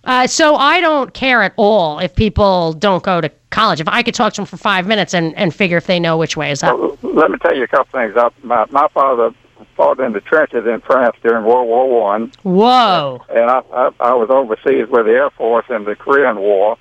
Uh, 0.04 0.26
so 0.26 0.56
I 0.56 0.80
don't 0.80 1.14
care 1.14 1.42
at 1.42 1.52
all 1.56 2.00
if 2.00 2.14
people 2.16 2.72
don't 2.72 3.04
go 3.04 3.20
to 3.20 3.30
college. 3.50 3.80
If 3.80 3.86
I 3.86 4.02
could 4.02 4.14
talk 4.14 4.32
to 4.32 4.40
them 4.40 4.46
for 4.46 4.56
five 4.56 4.86
minutes 4.86 5.14
and, 5.14 5.36
and 5.36 5.54
figure 5.54 5.76
if 5.76 5.86
they 5.86 6.00
know 6.00 6.16
which 6.18 6.36
way 6.36 6.50
is 6.50 6.62
up. 6.62 6.76
Well, 6.76 6.98
let 7.02 7.30
me 7.30 7.38
tell 7.38 7.54
you 7.54 7.62
a 7.62 7.68
couple 7.68 8.00
things. 8.00 8.14
I, 8.16 8.30
my, 8.42 8.66
my 8.70 8.88
father 8.88 9.32
fought 9.76 10.00
in 10.00 10.12
the 10.12 10.20
trenches 10.20 10.66
in 10.66 10.80
France 10.80 11.16
during 11.22 11.44
World 11.44 11.68
War 11.68 12.02
One. 12.02 12.32
Whoa! 12.42 13.24
And 13.28 13.50
I, 13.50 13.62
I, 13.72 13.90
I 14.00 14.14
was 14.14 14.28
overseas 14.30 14.88
with 14.90 15.06
the 15.06 15.12
Air 15.12 15.30
Force 15.30 15.66
in 15.70 15.84
the 15.84 15.96
Korean 15.96 16.38
War. 16.38 16.76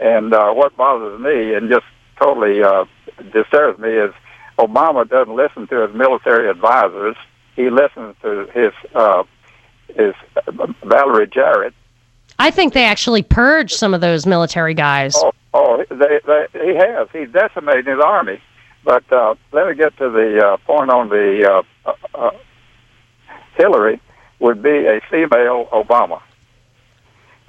And 0.00 0.32
uh, 0.32 0.52
what 0.52 0.76
bothers 0.76 1.20
me 1.20 1.54
and 1.54 1.68
just 1.68 1.84
totally 2.20 2.62
uh, 2.62 2.84
disturbs 3.32 3.78
me 3.78 3.90
is 3.90 4.12
Obama 4.58 5.08
doesn't 5.08 5.34
listen 5.34 5.66
to 5.68 5.86
his 5.86 5.94
military 5.94 6.48
advisors. 6.48 7.16
He 7.56 7.70
listens 7.70 8.14
to 8.22 8.46
his 8.54 8.72
uh, 8.94 9.24
his 9.88 10.14
uh, 10.36 10.66
Valerie 10.84 11.26
Jarrett. 11.26 11.74
I 12.38 12.50
think 12.50 12.72
they 12.72 12.84
actually 12.84 13.22
purged 13.22 13.74
some 13.74 13.94
of 13.94 14.00
those 14.00 14.26
military 14.26 14.74
guys. 14.74 15.14
Oh, 15.16 15.32
oh 15.54 15.84
they, 15.88 16.20
they, 16.26 16.46
he 16.52 16.76
has. 16.76 17.08
He's 17.12 17.30
decimating 17.30 17.92
his 17.92 18.00
army. 18.04 18.40
But 18.84 19.10
uh, 19.12 19.34
let 19.52 19.68
me 19.68 19.74
get 19.74 19.96
to 19.98 20.10
the 20.10 20.44
uh, 20.44 20.56
point 20.58 20.90
on 20.90 21.08
the 21.08 21.64
uh, 21.86 21.92
uh, 22.14 22.30
Hillary 23.56 24.00
would 24.38 24.62
be 24.62 24.86
a 24.86 25.00
female 25.10 25.66
Obama. 25.72 26.22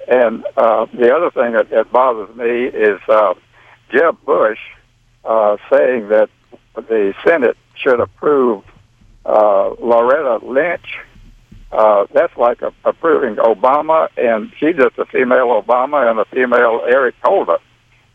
And 0.08 0.44
uh, 0.56 0.86
the 0.92 1.14
other 1.14 1.30
thing 1.30 1.52
that, 1.52 1.70
that 1.70 1.92
bothers 1.92 2.34
me 2.36 2.64
is 2.64 3.00
uh, 3.08 3.34
Jeb 3.92 4.16
Bush 4.24 4.58
uh, 5.24 5.56
saying 5.70 6.08
that 6.08 6.30
the 6.74 7.14
Senate 7.24 7.56
should 7.76 8.00
approve 8.00 8.64
uh, 9.24 9.70
Loretta 9.80 10.44
Lynch. 10.44 10.98
Uh, 11.70 12.06
that's 12.12 12.36
like 12.36 12.62
a, 12.62 12.72
approving 12.84 13.36
Obama, 13.36 14.08
and 14.16 14.52
she's 14.58 14.74
just 14.74 14.98
a 14.98 15.04
female 15.06 15.62
Obama 15.62 16.10
and 16.10 16.18
a 16.18 16.24
female 16.24 16.82
Eric 16.84 17.14
Holder. 17.22 17.58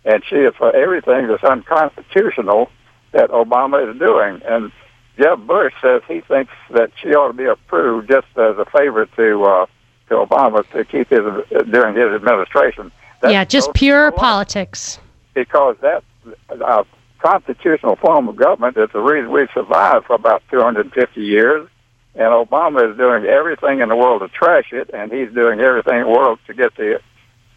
And 0.03 0.21
she 0.29 0.35
is 0.35 0.53
for 0.57 0.75
everything 0.75 1.27
that's 1.27 1.43
unconstitutional 1.43 2.69
that 3.15 3.29
Obama 3.31 3.89
is 3.89 3.97
doing. 3.97 4.41
And 4.45 4.71
Jeb 5.17 5.47
Bush 5.47 5.73
says 5.81 6.01
he 6.07 6.21
thinks 6.21 6.51
that 6.71 6.91
she 7.01 7.09
ought 7.15 7.27
to 7.27 7.33
be 7.33 7.45
approved 7.45 8.09
just 8.09 8.27
as 8.35 8.57
a 8.57 8.65
favor 8.65 9.05
to 9.05 9.43
uh, 9.43 9.65
to 10.09 10.15
Obama 10.15 10.69
to 10.71 10.85
keep 10.85 11.09
his 11.09 11.23
during 11.71 11.95
his 11.95 12.11
administration. 12.13 12.91
That's 13.21 13.31
yeah, 13.31 13.45
just 13.45 13.73
pure 13.73 14.11
politics. 14.11 14.99
Because 15.33 15.77
that 15.81 16.03
uh, 16.49 16.83
constitutional 17.19 17.95
form 17.95 18.27
of 18.27 18.35
government 18.35 18.77
is 18.77 18.89
the 18.91 18.99
reason 18.99 19.31
we've 19.31 19.49
survived 19.53 20.05
for 20.05 20.13
about 20.13 20.43
250 20.51 21.21
years. 21.21 21.67
And 22.13 22.25
Obama 22.25 22.89
is 22.89 22.97
doing 22.97 23.25
everything 23.25 23.81
in 23.81 23.89
the 23.89 23.95
world 23.95 24.21
to 24.21 24.29
trash 24.29 24.71
it, 24.71 24.89
and 24.93 25.11
he's 25.11 25.33
doing 25.33 25.59
everything 25.59 25.95
in 25.95 26.03
the 26.03 26.09
world 26.09 26.39
to 26.47 26.53
get 26.53 26.75
the 26.75 27.01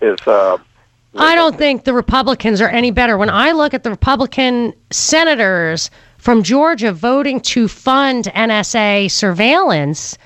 his. 0.00 0.18
Uh, 0.26 0.58
I 1.16 1.34
don't 1.34 1.56
think 1.56 1.84
the 1.84 1.94
Republicans 1.94 2.60
are 2.60 2.68
any 2.68 2.90
better. 2.90 3.16
When 3.16 3.30
I 3.30 3.52
look 3.52 3.74
at 3.74 3.82
the 3.82 3.90
Republican 3.90 4.74
senators 4.90 5.90
from 6.18 6.42
Georgia 6.42 6.92
voting 6.92 7.40
to 7.40 7.68
fund 7.68 8.26
NSA 8.26 9.10
surveillance, 9.10 10.18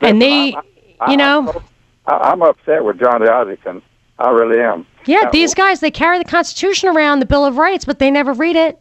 and 0.00 0.22
they, 0.22 0.54
I, 1.00 1.10
you 1.10 1.16
know, 1.16 1.62
I, 2.06 2.32
am 2.32 2.42
upset 2.42 2.84
with 2.84 3.00
Johnny 3.00 3.26
Isakson. 3.26 3.82
I 4.18 4.30
really 4.30 4.60
am. 4.60 4.86
Yeah, 5.06 5.22
now, 5.22 5.30
these 5.30 5.54
guys 5.54 5.80
they 5.80 5.90
carry 5.90 6.18
the 6.18 6.24
Constitution 6.24 6.88
around, 6.88 7.20
the 7.20 7.26
Bill 7.26 7.44
of 7.44 7.56
Rights, 7.56 7.84
but 7.84 7.98
they 7.98 8.10
never 8.10 8.32
read 8.32 8.56
it. 8.56 8.80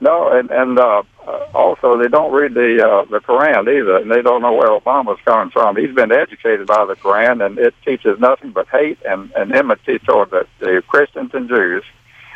No, 0.00 0.28
and 0.28 0.50
and 0.50 0.78
uh, 0.78 1.02
uh, 1.26 1.46
also 1.54 1.96
they 1.96 2.08
don't 2.08 2.32
read 2.32 2.54
the 2.54 2.86
uh, 2.86 3.04
the 3.10 3.20
Quran 3.20 3.62
either, 3.62 3.96
and 3.96 4.10
they 4.10 4.22
don't 4.22 4.42
know 4.42 4.52
where 4.52 4.68
Obama's 4.68 5.20
coming 5.24 5.50
from. 5.50 5.76
He's 5.76 5.94
been 5.94 6.12
educated 6.12 6.66
by 6.66 6.84
the 6.84 6.96
Quran, 6.96 7.44
and 7.44 7.58
it 7.58 7.74
teaches 7.84 8.18
nothing 8.18 8.50
but 8.50 8.68
hate 8.68 8.98
and, 9.04 9.32
and 9.32 9.52
enmity 9.52 9.98
toward 10.00 10.30
the, 10.30 10.46
the 10.60 10.82
Christians 10.86 11.30
and 11.32 11.48
Jews. 11.48 11.82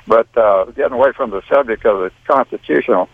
But 0.07 0.35
uh, 0.37 0.64
getting 0.66 0.94
away 0.94 1.12
from 1.12 1.31
the 1.31 1.42
subject 1.53 1.85
of 1.85 1.98
the 1.98 2.11
constitutional 2.27 3.09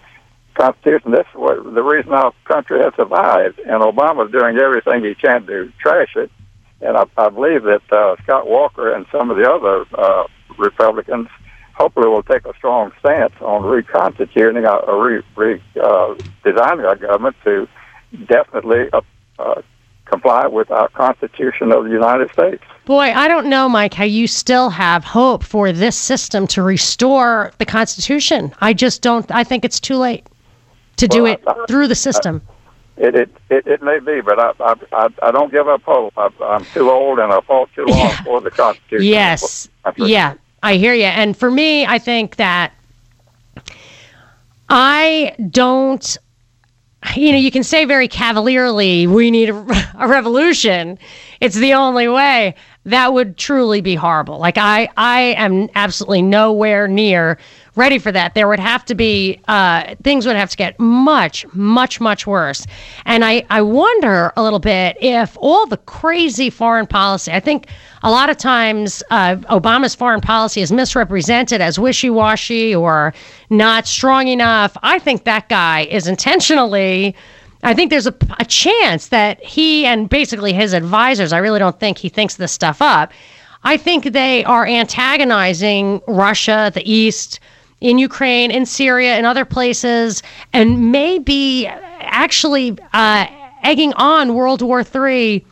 Constitution, 0.54 1.10
this 1.10 1.26
is 1.26 1.34
what 1.34 1.74
the 1.74 1.82
reason 1.82 2.12
our 2.12 2.32
country 2.44 2.80
has 2.80 2.94
survived, 2.94 3.58
and 3.58 3.82
Obama's 3.82 4.30
doing 4.30 4.56
everything 4.58 5.02
he 5.04 5.16
can 5.16 5.44
to 5.46 5.72
trash 5.80 6.14
it. 6.14 6.30
And 6.80 6.96
I, 6.96 7.04
I 7.16 7.30
believe 7.30 7.64
that 7.64 7.82
uh, 7.90 8.14
Scott 8.22 8.48
Walker 8.48 8.94
and 8.94 9.06
some 9.10 9.30
of 9.30 9.36
the 9.36 9.50
other 9.50 9.84
uh, 9.94 10.24
Republicans 10.56 11.28
hopefully 11.74 12.08
will 12.08 12.22
take 12.22 12.46
a 12.46 12.54
strong 12.54 12.92
stance 13.00 13.34
on 13.40 13.62
reconstituting 13.64 14.64
or 14.64 15.04
re, 15.04 15.22
re, 15.36 15.62
uh, 15.82 16.14
designing 16.44 16.84
our 16.84 16.96
government 16.96 17.36
to 17.44 17.68
definitely 18.26 18.88
uh, 18.92 19.00
uh, 19.38 19.62
comply 20.04 20.46
with 20.46 20.70
our 20.70 20.88
Constitution 20.90 21.72
of 21.72 21.84
the 21.84 21.90
United 21.90 22.30
States. 22.32 22.62
Boy, 22.84 23.12
I 23.12 23.28
don't 23.28 23.46
know, 23.46 23.68
Mike, 23.68 23.94
how 23.94 24.04
you 24.04 24.26
still 24.26 24.70
have 24.70 25.04
hope 25.04 25.42
for 25.42 25.72
this 25.72 25.96
system 25.96 26.46
to 26.48 26.62
restore 26.62 27.52
the 27.58 27.66
Constitution. 27.66 28.54
I 28.60 28.72
just 28.72 29.02
don't. 29.02 29.30
I 29.30 29.42
think 29.42 29.64
it's 29.64 29.80
too 29.80 29.96
late 29.96 30.26
to 30.96 31.08
well, 31.10 31.18
do 31.18 31.26
it 31.26 31.42
I, 31.46 31.66
through 31.66 31.88
the 31.88 31.94
system. 31.94 32.42
It, 32.96 33.14
it 33.16 33.30
it 33.50 33.66
it 33.66 33.82
may 33.82 33.98
be, 33.98 34.20
but 34.20 34.38
I 34.38 34.52
I 34.92 35.08
I 35.22 35.30
don't 35.32 35.50
give 35.50 35.66
up 35.66 35.82
hope. 35.82 36.12
I, 36.16 36.28
I'm 36.42 36.64
too 36.66 36.90
old 36.90 37.18
and 37.18 37.32
I 37.32 37.40
fought 37.40 37.70
too 37.74 37.86
long 37.86 37.98
yeah. 37.98 38.22
for 38.24 38.40
the 38.40 38.50
Constitution. 38.50 39.06
Yes, 39.06 39.68
yeah, 39.96 40.34
I 40.64 40.76
hear 40.76 40.94
you. 40.94 41.04
And 41.04 41.36
for 41.36 41.50
me, 41.50 41.84
I 41.84 41.98
think 41.98 42.36
that 42.36 42.72
I 44.70 45.36
don't. 45.50 46.16
You 47.14 47.32
know, 47.32 47.38
you 47.38 47.50
can 47.50 47.62
say 47.62 47.84
very 47.84 48.08
cavalierly, 48.08 49.06
"We 49.06 49.30
need 49.30 49.50
a, 49.50 49.92
a 49.98 50.08
revolution. 50.08 50.98
It's 51.40 51.54
the 51.54 51.74
only 51.74 52.08
way." 52.08 52.54
That 52.86 53.12
would 53.14 53.36
truly 53.38 53.80
be 53.80 53.94
horrible. 53.94 54.38
Like 54.38 54.58
I, 54.58 54.88
I 54.96 55.34
am 55.38 55.70
absolutely 55.74 56.20
nowhere 56.20 56.86
near 56.86 57.38
ready 57.76 57.98
for 57.98 58.12
that. 58.12 58.34
There 58.34 58.48
would 58.48 58.60
have 58.60 58.84
to 58.86 58.94
be 58.94 59.40
uh, 59.48 59.94
things 60.02 60.26
would 60.26 60.36
have 60.36 60.50
to 60.50 60.56
get 60.56 60.78
much, 60.78 61.46
much, 61.54 62.00
much 62.00 62.26
worse. 62.26 62.66
And 63.04 63.24
I, 63.24 63.44
I 63.50 63.62
wonder 63.62 64.32
a 64.36 64.42
little 64.42 64.58
bit 64.58 64.96
if 65.00 65.36
all 65.40 65.66
the 65.66 65.76
crazy 65.78 66.50
foreign 66.50 66.86
policy. 66.86 67.32
I 67.32 67.40
think 67.40 67.66
a 68.02 68.10
lot 68.10 68.30
of 68.30 68.36
times 68.36 69.02
uh, 69.10 69.36
Obama's 69.50 69.94
foreign 69.94 70.20
policy 70.20 70.60
is 70.60 70.70
misrepresented 70.70 71.60
as 71.60 71.78
wishy-washy 71.78 72.74
or 72.74 73.12
not 73.50 73.86
strong 73.86 74.28
enough. 74.28 74.76
I 74.82 74.98
think 74.98 75.24
that 75.24 75.48
guy 75.48 75.82
is 75.90 76.06
intentionally. 76.06 77.16
I 77.62 77.74
think 77.74 77.90
there's 77.90 78.06
a, 78.06 78.14
a 78.38 78.44
chance 78.44 79.08
that 79.08 79.42
he 79.42 79.86
and 79.86 80.08
basically 80.08 80.52
his 80.52 80.74
advisors, 80.74 81.32
I 81.32 81.38
really 81.38 81.58
don't 81.58 81.80
think 81.80 81.98
he 81.98 82.08
thinks 82.10 82.36
this 82.36 82.52
stuff 82.52 82.82
up. 82.82 83.10
I 83.66 83.78
think 83.78 84.12
they 84.12 84.44
are 84.44 84.66
antagonizing 84.66 86.02
Russia, 86.06 86.70
the 86.74 86.88
East, 86.90 87.40
in 87.84 87.98
Ukraine, 87.98 88.50
in 88.50 88.64
Syria, 88.64 89.18
in 89.18 89.26
other 89.26 89.44
places, 89.44 90.22
and 90.54 90.90
maybe 90.90 91.66
actually 91.66 92.78
uh, 92.94 93.26
egging 93.62 93.92
on 93.94 94.34
World 94.34 94.62
War 94.62 94.82
III 94.82 95.44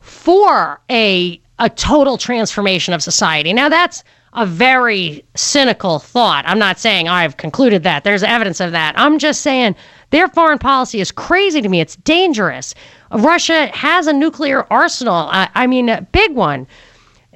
for 0.00 0.80
a 0.90 1.40
a 1.58 1.70
total 1.70 2.18
transformation 2.18 2.92
of 2.92 3.02
society. 3.02 3.52
Now 3.52 3.68
that's 3.68 4.02
a 4.32 4.44
very 4.44 5.24
cynical 5.36 6.00
thought. 6.00 6.44
I'm 6.46 6.58
not 6.58 6.78
saying 6.78 7.08
I've 7.08 7.36
concluded 7.36 7.84
that. 7.84 8.02
There's 8.04 8.22
evidence 8.24 8.60
of 8.60 8.72
that. 8.72 8.92
I'm 8.98 9.18
just 9.18 9.40
saying 9.40 9.76
their 10.10 10.28
foreign 10.28 10.58
policy 10.58 11.00
is 11.00 11.12
crazy 11.12 11.62
to 11.62 11.68
me. 11.68 11.80
It's 11.80 11.96
dangerous. 11.96 12.74
Russia 13.12 13.68
has 13.68 14.08
a 14.08 14.12
nuclear 14.12 14.66
arsenal. 14.70 15.28
I, 15.30 15.48
I 15.54 15.66
mean, 15.68 15.88
a 15.88 16.02
big 16.02 16.34
one 16.34 16.66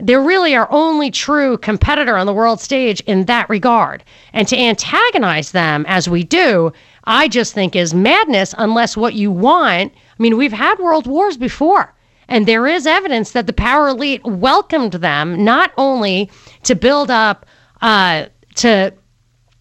they're 0.03 0.23
really 0.23 0.55
our 0.55 0.71
only 0.71 1.11
true 1.11 1.59
competitor 1.59 2.17
on 2.17 2.27
the 2.27 2.35
world 2.35 2.61
stage 2.61 3.01
in 3.03 3.25
that 3.27 3.49
regard. 3.49 4.03
And 4.33 4.47
to 4.49 4.59
antagonize 4.59 5.53
them 5.53 5.85
as 5.89 6.09
we 6.09 6.25
do, 6.25 6.73
I 7.05 7.29
just 7.29 7.55
think 7.55 7.75
is 7.75 7.95
madness 7.95 8.55
unless 8.59 8.97
what 8.97 9.15
you 9.15 9.31
want. 9.31 9.93
I 9.93 10.23
mean, 10.23 10.37
we've 10.37 10.53
had 10.53 10.79
world 10.79 11.07
wars 11.07 11.37
before. 11.37 11.95
And 12.29 12.47
there 12.47 12.67
is 12.67 12.87
evidence 12.87 13.33
that 13.33 13.47
the 13.47 13.53
power 13.53 13.89
elite 13.89 14.25
welcomed 14.25 14.93
them 14.93 15.45
not 15.45 15.73
only 15.77 16.31
to 16.63 16.75
build 16.75 17.11
up, 17.11 17.45
uh, 17.83 18.27
to 18.57 18.95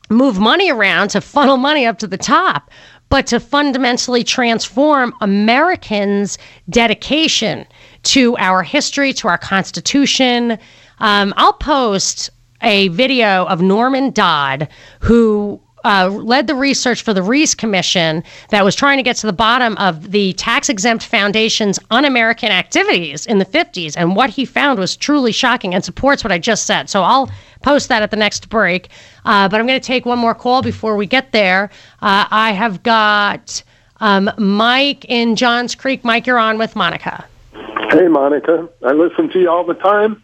move 0.10 0.40
money 0.40 0.72
around, 0.72 1.10
to 1.10 1.22
funnel 1.22 1.58
money 1.58 1.86
up 1.86 1.98
to 2.00 2.08
the 2.08 2.18
top, 2.18 2.70
but 3.10 3.26
to 3.28 3.40
fundamentally 3.40 4.24
transform 4.24 5.14
Americans' 5.22 6.38
dedication 6.70 7.66
to 8.04 8.38
our 8.38 8.64
history, 8.64 9.14
to 9.14 9.28
our 9.28 9.38
Constitution. 9.38 10.58
Um, 11.00 11.34
I'll 11.38 11.54
post 11.54 12.30
a 12.62 12.90
video 12.90 13.46
of 13.46 13.62
Norman 13.62 14.12
Dodd, 14.12 14.68
who 15.00 15.62
uh, 15.86 16.10
led 16.10 16.48
the 16.48 16.56
research 16.56 17.02
for 17.04 17.14
the 17.14 17.24
Reece 17.24 17.56
Commission 17.56 18.24
that 18.50 18.66
was 18.66 18.76
trying 18.76 18.98
to 18.98 19.04
get 19.04 19.16
to 19.18 19.28
the 19.28 19.34
bottom 19.34 19.78
of 19.78 20.12
the 20.12 20.34
tax 20.34 20.70
exempt 20.70 21.06
foundation's 21.06 21.80
un 21.92 22.06
American 22.06 22.52
activities 22.52 23.26
in 23.26 23.40
the 23.40 23.46
50s. 23.46 23.96
And 23.96 24.16
what 24.16 24.30
he 24.30 24.46
found 24.46 24.80
was 24.80 24.96
truly 24.96 25.32
shocking 25.32 25.74
and 25.74 25.84
supports 25.84 26.24
what 26.24 26.32
I 26.32 26.38
just 26.38 26.66
said. 26.66 26.90
So 26.90 27.04
I'll 27.04 27.32
post 27.62 27.90
that 27.90 28.04
at 28.04 28.12
the 28.12 28.18
next 28.18 28.50
break. 28.50 28.90
Uh, 29.26 29.48
but 29.48 29.60
I'm 29.60 29.68
going 29.68 29.80
to 29.80 29.86
take 29.86 30.06
one 30.06 30.20
more 30.20 30.36
call 30.36 30.62
before 30.62 30.98
we 30.98 31.06
get 31.06 31.32
there. 31.32 31.70
Uh, 32.02 32.26
I 32.30 32.52
have 32.52 32.84
got 32.84 33.64
um, 34.02 34.30
Mike 34.38 35.06
in 35.06 35.36
Johns 35.36 35.76
Creek. 35.76 36.04
Mike, 36.04 36.28
you're 36.28 36.40
on 36.40 36.58
with 36.58 36.76
Monica. 36.76 37.26
Hey, 37.54 38.08
Monica. 38.08 38.70
I 38.84 38.92
listen 38.92 39.30
to 39.32 39.40
you 39.40 39.50
all 39.50 39.66
the 39.66 39.74
time. 39.74 40.22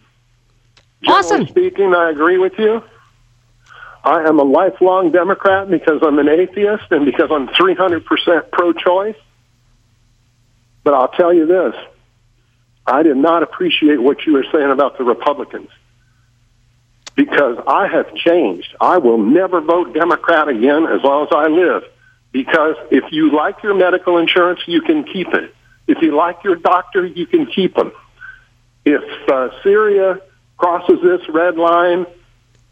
Generally 1.02 1.20
Awesome. 1.20 1.48
speaking, 1.48 1.94
I 1.94 2.10
agree 2.10 2.38
with 2.38 2.54
you. 2.58 2.82
I 4.04 4.24
am 4.28 4.40
a 4.40 4.44
lifelong 4.44 5.12
Democrat 5.12 5.70
because 5.70 6.02
I'm 6.04 6.20
an 6.20 6.30
atheist 6.30 6.86
and 6.92 7.06
because 7.06 7.30
I'm 7.32 7.48
300% 7.48 8.52
pro-choice. 8.52 9.16
But 10.84 10.94
I'll 10.94 11.08
tell 11.08 11.34
you 11.34 11.48
this. 11.48 11.76
I 12.86 13.02
did 13.02 13.18
not 13.18 13.42
appreciate 13.42 14.00
what 14.00 14.26
you 14.26 14.34
were 14.34 14.46
saying 14.52 14.70
about 14.70 15.00
the 15.00 15.04
Republicans 15.04 15.70
because 17.16 17.58
I 17.68 17.88
have 17.88 18.14
changed. 18.14 18.76
I 18.80 18.98
will 19.00 19.18
never 19.18 19.62
vote 19.62 19.94
Democrat 19.94 20.48
again 20.50 20.86
as 20.86 21.02
long 21.04 21.26
as 21.26 21.30
I 21.32 21.48
live 21.48 21.84
because 22.32 22.76
if 22.92 23.12
you 23.12 23.32
like 23.32 23.64
your 23.64 23.74
medical 23.74 24.18
insurance, 24.18 24.60
you 24.68 24.82
can 24.82 25.04
keep 25.04 25.34
it. 25.34 25.56
If 25.88 26.02
you 26.02 26.16
like 26.16 26.44
your 26.44 26.56
doctor, 26.56 27.06
you 27.06 27.28
can 27.28 27.46
keep 27.46 27.76
them. 27.76 27.92
If 28.86 29.30
uh, 29.30 29.50
Syria 29.64 30.20
crosses 30.58 31.00
this 31.02 31.28
red 31.30 31.58
line, 31.58 32.06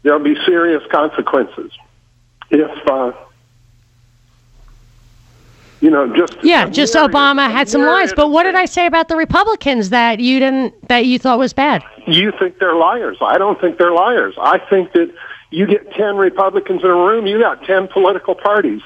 there'll 0.02 0.22
be 0.22 0.36
serious 0.44 0.82
consequences. 0.90 1.72
If 2.50 2.86
uh, 2.88 3.12
you 5.84 5.90
know, 5.90 6.16
just 6.16 6.36
Yeah, 6.42 6.68
just 6.70 6.94
Obama 6.94 7.50
had 7.50 7.68
some 7.68 7.82
lies. 7.82 8.12
But 8.14 8.30
what 8.30 8.44
did 8.44 8.54
I 8.54 8.64
say 8.64 8.86
about 8.86 9.08
the 9.08 9.16
Republicans 9.16 9.90
that 9.90 10.18
you 10.18 10.38
didn't 10.38 10.88
that 10.88 11.04
you 11.04 11.18
thought 11.18 11.38
was 11.38 11.52
bad? 11.52 11.84
You 12.06 12.32
think 12.38 12.58
they're 12.58 12.74
liars? 12.74 13.18
I 13.20 13.36
don't 13.36 13.60
think 13.60 13.76
they're 13.76 13.92
liars. 13.92 14.34
I 14.40 14.58
think 14.70 14.92
that 14.92 15.12
you 15.50 15.66
get 15.66 15.92
ten 15.92 16.16
Republicans 16.16 16.82
in 16.82 16.88
a 16.88 16.94
room, 16.94 17.26
you 17.26 17.38
got 17.38 17.64
ten 17.64 17.86
political 17.88 18.34
parties. 18.34 18.80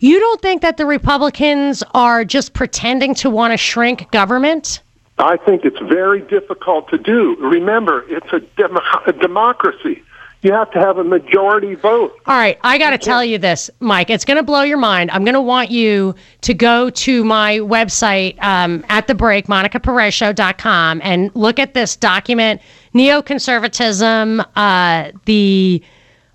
You 0.00 0.20
don't 0.20 0.40
think 0.40 0.62
that 0.62 0.76
the 0.76 0.86
Republicans 0.86 1.82
are 1.92 2.24
just 2.24 2.52
pretending 2.52 3.14
to 3.16 3.30
want 3.30 3.52
to 3.52 3.56
shrink 3.56 4.10
government? 4.10 4.80
I 5.18 5.36
think 5.36 5.64
it's 5.64 5.78
very 5.80 6.20
difficult 6.20 6.88
to 6.90 6.98
do. 6.98 7.36
Remember, 7.40 8.04
it's 8.08 8.32
a, 8.32 8.40
dem- 8.56 8.78
a 9.06 9.12
democracy. 9.12 10.04
You 10.42 10.52
have 10.52 10.70
to 10.70 10.78
have 10.78 10.98
a 10.98 11.04
majority 11.04 11.74
vote. 11.74 12.12
All 12.26 12.36
right, 12.36 12.60
I 12.62 12.78
got 12.78 12.90
to 12.90 12.98
tell 12.98 13.24
you 13.24 13.38
this, 13.38 13.70
Mike. 13.80 14.08
It's 14.08 14.24
going 14.24 14.36
to 14.36 14.44
blow 14.44 14.62
your 14.62 14.78
mind. 14.78 15.10
I'm 15.10 15.24
going 15.24 15.34
to 15.34 15.40
want 15.40 15.72
you 15.72 16.14
to 16.42 16.54
go 16.54 16.90
to 16.90 17.24
my 17.24 17.58
website 17.58 18.40
um, 18.40 18.84
at 18.88 19.08
the 19.08 19.16
break, 19.16 19.48
monicaperezshow.com, 19.48 21.00
and 21.02 21.34
look 21.34 21.58
at 21.58 21.74
this 21.74 21.96
document, 21.96 22.60
Neoconservatism, 22.94 24.46
uh, 24.54 25.10
the 25.24 25.82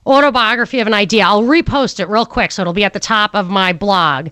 autobiography 0.06 0.80
of 0.80 0.88
an 0.88 0.94
idea. 0.94 1.26
I'll 1.26 1.44
repost 1.44 2.00
it 2.00 2.10
real 2.10 2.26
quick, 2.26 2.52
so 2.52 2.62
it'll 2.62 2.74
be 2.74 2.84
at 2.84 2.94
the 2.94 3.00
top 3.00 3.36
of 3.36 3.50
my 3.50 3.74
blog. 3.74 4.30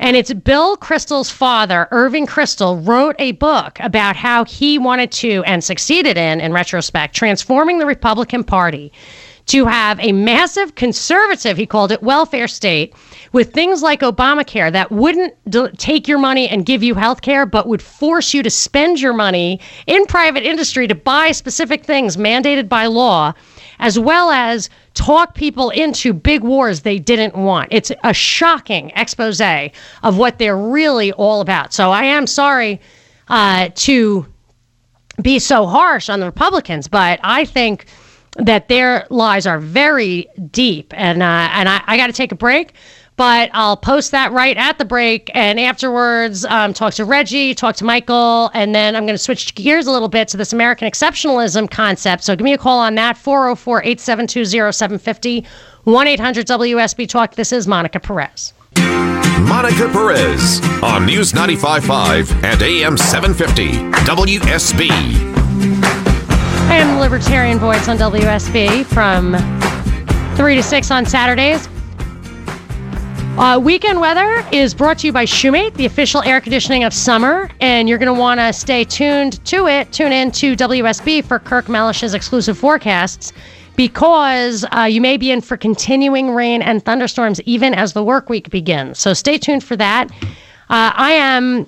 And 0.00 0.16
it's 0.16 0.32
Bill 0.32 0.76
Kristol's 0.76 1.30
father, 1.30 1.88
Irving 1.90 2.26
Kristol, 2.26 2.86
wrote 2.86 3.14
a 3.18 3.32
book 3.32 3.78
about 3.80 4.16
how 4.16 4.44
he 4.44 4.76
wanted 4.76 5.12
to 5.12 5.42
and 5.44 5.62
succeeded 5.62 6.18
in, 6.18 6.40
in 6.40 6.52
retrospect, 6.52 7.14
transforming 7.14 7.78
the 7.78 7.86
Republican 7.86 8.42
Party 8.42 8.92
to 9.46 9.66
have 9.66 10.00
a 10.00 10.12
massive 10.12 10.74
conservative, 10.74 11.56
he 11.56 11.66
called 11.66 11.92
it, 11.92 12.02
welfare 12.02 12.48
state 12.48 12.94
with 13.32 13.52
things 13.52 13.82
like 13.82 14.00
Obamacare 14.00 14.72
that 14.72 14.90
wouldn't 14.90 15.34
d- 15.50 15.68
take 15.76 16.08
your 16.08 16.18
money 16.18 16.48
and 16.48 16.64
give 16.64 16.82
you 16.82 16.94
health 16.94 17.20
care, 17.20 17.44
but 17.44 17.66
would 17.66 17.82
force 17.82 18.32
you 18.32 18.42
to 18.42 18.50
spend 18.50 19.00
your 19.00 19.12
money 19.12 19.60
in 19.86 20.06
private 20.06 20.44
industry 20.44 20.86
to 20.86 20.94
buy 20.94 21.30
specific 21.30 21.84
things 21.84 22.16
mandated 22.16 22.68
by 22.68 22.86
law, 22.86 23.34
as 23.78 23.98
well 23.98 24.30
as 24.30 24.70
talk 24.94 25.34
people 25.34 25.70
into 25.70 26.12
big 26.12 26.42
wars 26.42 26.82
they 26.82 26.98
didn't 26.98 27.34
want. 27.34 27.68
It's 27.70 27.90
a 28.02 28.14
shocking 28.14 28.90
expose 28.94 29.40
of 30.02 30.16
what 30.16 30.38
they're 30.38 30.56
really 30.56 31.12
all 31.12 31.40
about. 31.40 31.72
So 31.72 31.90
I 31.90 32.04
am 32.04 32.26
sorry 32.26 32.80
uh, 33.28 33.70
to 33.74 34.26
be 35.22 35.38
so 35.38 35.66
harsh 35.66 36.08
on 36.08 36.20
the 36.20 36.26
Republicans, 36.26 36.88
but 36.88 37.20
I 37.22 37.44
think 37.44 37.86
that 38.36 38.68
their 38.68 39.06
lies 39.10 39.46
are 39.46 39.58
very 39.58 40.26
deep. 40.50 40.92
And 40.96 41.22
uh, 41.22 41.48
and 41.52 41.68
I, 41.68 41.82
I 41.86 41.96
got 41.96 42.08
to 42.08 42.12
take 42.12 42.32
a 42.32 42.36
break, 42.36 42.74
but 43.16 43.50
I'll 43.52 43.76
post 43.76 44.10
that 44.10 44.32
right 44.32 44.56
at 44.56 44.78
the 44.78 44.84
break. 44.84 45.30
And 45.34 45.60
afterwards, 45.60 46.44
um, 46.46 46.72
talk 46.72 46.94
to 46.94 47.04
Reggie, 47.04 47.54
talk 47.54 47.76
to 47.76 47.84
Michael, 47.84 48.50
and 48.54 48.74
then 48.74 48.96
I'm 48.96 49.04
going 49.04 49.14
to 49.14 49.22
switch 49.22 49.54
gears 49.54 49.86
a 49.86 49.92
little 49.92 50.08
bit 50.08 50.28
to 50.28 50.36
this 50.36 50.52
American 50.52 50.88
exceptionalism 50.88 51.70
concept. 51.70 52.24
So 52.24 52.34
give 52.34 52.44
me 52.44 52.52
a 52.52 52.58
call 52.58 52.80
on 52.80 52.96
that 52.96 53.16
404 53.16 53.82
872 53.82 54.44
0750 54.72 55.46
1 55.84 56.06
800 56.06 56.46
WSB 56.46 57.08
Talk. 57.08 57.34
This 57.34 57.52
is 57.52 57.68
Monica 57.68 58.00
Perez. 58.00 58.52
Monica 58.76 59.88
Perez 59.90 60.60
on 60.82 61.06
News 61.06 61.32
95.5 61.32 62.42
and 62.42 62.62
AM 62.62 62.96
750 62.96 63.68
WSB. 64.10 64.90
I 66.66 66.76
am 66.76 66.94
the 66.94 67.00
Libertarian 67.00 67.58
Voice 67.58 67.86
on 67.88 67.98
WSB 67.98 68.84
from 68.86 69.36
3 70.36 70.56
to 70.56 70.62
6 70.62 70.90
on 70.90 71.06
Saturdays. 71.06 71.68
Uh, 73.36 73.58
weekend 73.58 74.00
weather 74.00 74.46
is 74.52 74.72
brought 74.74 74.96
to 74.96 75.08
you 75.08 75.12
by 75.12 75.24
Shoemate, 75.24 75.74
the 75.74 75.86
official 75.86 76.22
air 76.22 76.40
conditioning 76.40 76.84
of 76.84 76.94
summer, 76.94 77.50
and 77.60 77.88
you're 77.88 77.98
going 77.98 78.14
to 78.14 78.18
want 78.18 78.38
to 78.38 78.52
stay 78.52 78.84
tuned 78.84 79.44
to 79.46 79.66
it. 79.66 79.90
Tune 79.90 80.12
in 80.12 80.30
to 80.30 80.54
WSB 80.54 81.24
for 81.24 81.40
Kirk 81.40 81.68
Mellish's 81.68 82.14
exclusive 82.14 82.56
forecasts 82.56 83.32
because 83.74 84.64
uh, 84.70 84.82
you 84.82 85.00
may 85.00 85.16
be 85.16 85.32
in 85.32 85.40
for 85.40 85.56
continuing 85.56 86.30
rain 86.30 86.62
and 86.62 86.84
thunderstorms 86.84 87.40
even 87.40 87.74
as 87.74 87.92
the 87.92 88.04
work 88.04 88.28
week 88.28 88.50
begins. 88.50 89.00
So 89.00 89.12
stay 89.12 89.36
tuned 89.36 89.64
for 89.64 89.74
that. 89.76 90.12
Uh, 90.70 90.92
I 90.94 91.10
am 91.10 91.66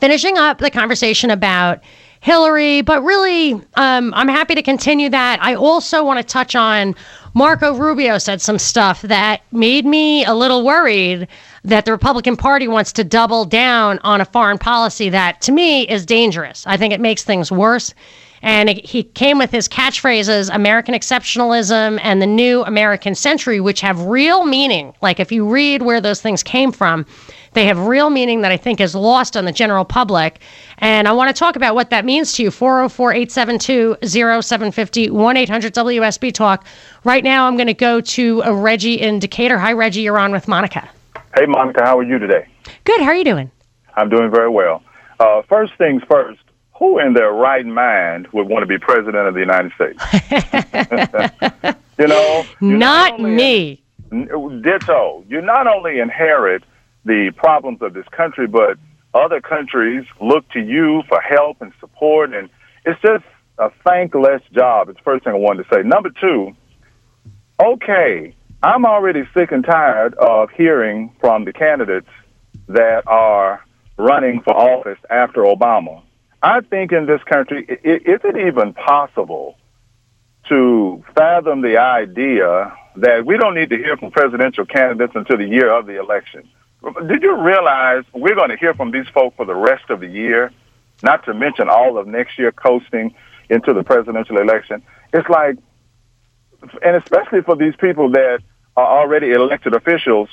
finishing 0.00 0.38
up 0.38 0.58
the 0.58 0.72
conversation 0.72 1.30
about 1.30 1.78
Hillary, 2.20 2.82
but 2.82 3.02
really, 3.02 3.54
um, 3.74 4.12
I'm 4.14 4.28
happy 4.28 4.54
to 4.54 4.62
continue 4.62 5.08
that. 5.08 5.42
I 5.42 5.54
also 5.54 6.04
want 6.04 6.18
to 6.18 6.22
touch 6.22 6.54
on 6.54 6.94
Marco 7.32 7.74
Rubio 7.74 8.18
said 8.18 8.42
some 8.42 8.58
stuff 8.58 9.00
that 9.02 9.42
made 9.52 9.86
me 9.86 10.24
a 10.24 10.34
little 10.34 10.64
worried 10.64 11.28
that 11.64 11.86
the 11.86 11.92
Republican 11.92 12.36
Party 12.36 12.68
wants 12.68 12.92
to 12.94 13.04
double 13.04 13.46
down 13.46 13.98
on 14.00 14.20
a 14.20 14.26
foreign 14.26 14.58
policy 14.58 15.08
that, 15.08 15.40
to 15.42 15.52
me, 15.52 15.88
is 15.88 16.04
dangerous. 16.04 16.66
I 16.66 16.76
think 16.76 16.92
it 16.92 17.00
makes 17.00 17.24
things 17.24 17.50
worse. 17.50 17.94
And 18.42 18.70
he 18.70 19.02
came 19.02 19.38
with 19.38 19.50
his 19.50 19.68
catchphrases 19.68 20.54
American 20.54 20.94
exceptionalism 20.94 22.00
and 22.02 22.20
the 22.20 22.26
new 22.26 22.62
American 22.64 23.14
century, 23.14 23.60
which 23.60 23.80
have 23.82 24.00
real 24.02 24.44
meaning. 24.44 24.94
Like, 25.02 25.20
if 25.20 25.30
you 25.30 25.46
read 25.46 25.82
where 25.82 26.00
those 26.00 26.22
things 26.22 26.42
came 26.42 26.72
from, 26.72 27.04
they 27.52 27.64
have 27.66 27.78
real 27.86 28.10
meaning 28.10 28.42
that 28.42 28.52
I 28.52 28.56
think 28.56 28.80
is 28.80 28.94
lost 28.94 29.36
on 29.36 29.44
the 29.44 29.52
general 29.52 29.84
public. 29.84 30.40
And 30.78 31.08
I 31.08 31.12
want 31.12 31.34
to 31.34 31.38
talk 31.38 31.56
about 31.56 31.74
what 31.74 31.90
that 31.90 32.04
means 32.04 32.32
to 32.34 32.44
you. 32.44 32.50
404 32.50 33.12
872 33.12 33.96
0750 34.02 35.10
1 35.10 35.36
800 35.36 35.74
WSB 35.74 36.32
Talk. 36.32 36.64
Right 37.04 37.24
now, 37.24 37.46
I'm 37.46 37.56
going 37.56 37.66
to 37.66 37.74
go 37.74 38.00
to 38.00 38.44
uh, 38.44 38.52
Reggie 38.52 39.00
in 39.00 39.18
Decatur. 39.18 39.58
Hi, 39.58 39.72
Reggie. 39.72 40.02
You're 40.02 40.18
on 40.18 40.30
with 40.32 40.46
Monica. 40.46 40.88
Hey, 41.36 41.46
Monica, 41.46 41.82
how 41.84 41.98
are 41.98 42.02
you 42.04 42.18
today? 42.18 42.46
Good. 42.84 43.00
How 43.00 43.08
are 43.08 43.16
you 43.16 43.24
doing? 43.24 43.50
I'm 43.96 44.08
doing 44.08 44.30
very 44.30 44.48
well. 44.48 44.82
Uh, 45.18 45.42
first 45.48 45.74
things 45.76 46.02
first, 46.08 46.40
who 46.78 46.98
in 46.98 47.12
their 47.14 47.32
right 47.32 47.66
mind 47.66 48.28
would 48.32 48.48
want 48.48 48.62
to 48.62 48.66
be 48.66 48.78
president 48.78 49.26
of 49.28 49.34
the 49.34 49.40
United 49.40 49.72
States? 49.72 50.02
you 51.98 52.06
know, 52.06 52.44
you 52.60 52.76
Not 52.78 53.14
only- 53.14 53.30
me. 53.30 53.82
Ditto. 54.10 55.24
You 55.28 55.40
not 55.40 55.68
only 55.68 56.00
inherit 56.00 56.64
the 57.04 57.32
problems 57.36 57.82
of 57.82 57.94
this 57.94 58.06
country, 58.08 58.46
but 58.46 58.76
other 59.14 59.40
countries 59.40 60.04
look 60.20 60.48
to 60.50 60.60
you 60.60 61.02
for 61.08 61.20
help 61.20 61.60
and 61.60 61.72
support, 61.80 62.32
and 62.32 62.48
it's 62.84 63.00
just 63.02 63.24
a 63.58 63.70
thankless 63.84 64.42
job. 64.52 64.88
It's 64.88 64.98
the 64.98 65.04
first 65.04 65.24
thing 65.24 65.32
I 65.32 65.36
wanted 65.36 65.64
to 65.64 65.74
say. 65.74 65.82
Number 65.82 66.10
two, 66.20 66.52
okay, 67.62 68.34
I'm 68.62 68.84
already 68.84 69.22
sick 69.34 69.52
and 69.52 69.64
tired 69.64 70.14
of 70.14 70.50
hearing 70.50 71.14
from 71.20 71.44
the 71.44 71.52
candidates 71.52 72.08
that 72.68 73.02
are 73.06 73.64
running 73.98 74.42
for 74.42 74.54
office 74.54 74.98
after 75.10 75.42
Obama. 75.42 76.02
I 76.42 76.60
think 76.60 76.92
in 76.92 77.06
this 77.06 77.22
country, 77.24 77.64
is 77.64 78.20
it 78.24 78.36
even 78.36 78.72
possible 78.72 79.56
to 80.48 81.04
fathom 81.14 81.60
the 81.60 81.78
idea 81.78 82.74
that 82.96 83.26
we 83.26 83.36
don't 83.36 83.54
need 83.54 83.70
to 83.70 83.76
hear 83.76 83.96
from 83.96 84.10
presidential 84.10 84.64
candidates 84.64 85.12
until 85.14 85.36
the 85.36 85.44
year 85.44 85.70
of 85.70 85.86
the 85.86 85.98
election? 85.98 86.48
Did 87.06 87.22
you 87.22 87.40
realize 87.40 88.04
we're 88.14 88.34
going 88.34 88.50
to 88.50 88.56
hear 88.56 88.74
from 88.74 88.90
these 88.90 89.06
folk 89.12 89.36
for 89.36 89.44
the 89.44 89.54
rest 89.54 89.90
of 89.90 90.00
the 90.00 90.06
year, 90.06 90.50
not 91.02 91.24
to 91.26 91.34
mention 91.34 91.68
all 91.68 91.98
of 91.98 92.06
next 92.06 92.38
year 92.38 92.52
coasting 92.52 93.14
into 93.48 93.74
the 93.74 93.82
presidential 93.82 94.38
election? 94.38 94.82
It's 95.12 95.28
like, 95.28 95.56
and 96.82 96.96
especially 96.96 97.42
for 97.42 97.56
these 97.56 97.74
people 97.76 98.10
that 98.12 98.40
are 98.76 99.00
already 99.00 99.32
elected 99.32 99.74
officials. 99.74 100.28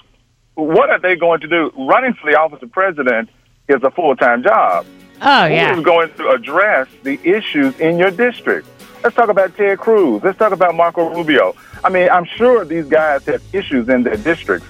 What 0.55 0.89
are 0.89 0.99
they 0.99 1.15
going 1.15 1.41
to 1.41 1.47
do? 1.47 1.71
Running 1.77 2.13
for 2.13 2.31
the 2.31 2.37
office 2.37 2.61
of 2.61 2.71
president 2.71 3.29
is 3.67 3.83
a 3.83 3.91
full 3.91 4.15
time 4.15 4.43
job. 4.43 4.85
Oh, 5.21 5.45
yeah. 5.45 5.73
Who 5.73 5.79
is 5.79 5.85
going 5.85 6.13
to 6.15 6.29
address 6.29 6.87
the 7.03 7.19
issues 7.23 7.79
in 7.79 7.97
your 7.97 8.11
district? 8.11 8.67
Let's 9.03 9.15
talk 9.15 9.29
about 9.29 9.55
Ted 9.55 9.79
Cruz. 9.79 10.23
Let's 10.23 10.37
talk 10.37 10.51
about 10.51 10.75
Marco 10.75 11.13
Rubio. 11.13 11.55
I 11.83 11.89
mean, 11.89 12.09
I'm 12.09 12.25
sure 12.25 12.65
these 12.65 12.85
guys 12.85 13.25
have 13.25 13.41
issues 13.53 13.89
in 13.89 14.03
their 14.03 14.17
districts. 14.17 14.67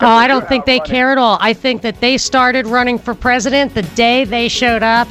Oh, 0.00 0.06
I 0.06 0.28
don't 0.28 0.48
think 0.48 0.64
they 0.64 0.78
care 0.80 1.10
at 1.10 1.18
all. 1.18 1.38
I 1.40 1.52
think 1.52 1.82
that 1.82 2.00
they 2.00 2.18
started 2.18 2.66
running 2.66 2.98
for 2.98 3.14
president 3.14 3.74
the 3.74 3.82
day 3.82 4.24
they 4.24 4.48
showed 4.48 4.82
up 4.82 5.08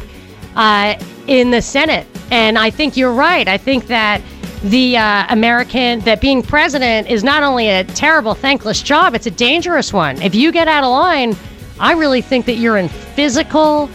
uh, 0.55 0.95
in 1.27 1.51
the 1.51 1.61
Senate. 1.61 2.07
And 2.31 2.57
I 2.57 2.69
think 2.69 2.95
you're 2.95 3.11
right. 3.11 3.47
I 3.47 3.57
think 3.57 3.87
that 3.87 4.21
the 4.63 4.97
uh, 4.97 5.25
American, 5.29 5.99
that 6.01 6.21
being 6.21 6.41
president 6.41 7.09
is 7.09 7.23
not 7.23 7.43
only 7.43 7.69
a 7.69 7.83
terrible, 7.83 8.33
thankless 8.33 8.81
job, 8.81 9.13
it's 9.13 9.27
a 9.27 9.31
dangerous 9.31 9.91
one. 9.93 10.21
If 10.21 10.33
you 10.33 10.51
get 10.51 10.67
out 10.67 10.83
of 10.83 10.91
line, 10.91 11.35
I 11.79 11.93
really 11.93 12.21
think 12.21 12.45
that 12.45 12.55
you're 12.55 12.77
in 12.77 12.87
physical 12.89 13.89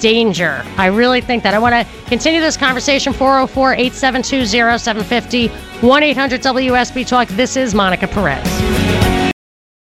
danger. 0.00 0.64
I 0.76 0.86
really 0.86 1.20
think 1.20 1.44
that. 1.44 1.54
I 1.54 1.58
want 1.60 1.74
to 1.74 2.06
continue 2.06 2.40
this 2.40 2.56
conversation 2.56 3.12
404 3.12 3.74
872 3.74 4.46
0750 4.46 5.48
1 5.86 6.02
800 6.02 6.42
WSB 6.42 7.06
Talk. 7.06 7.28
This 7.28 7.56
is 7.56 7.74
Monica 7.74 8.08
Perez. 8.08 9.11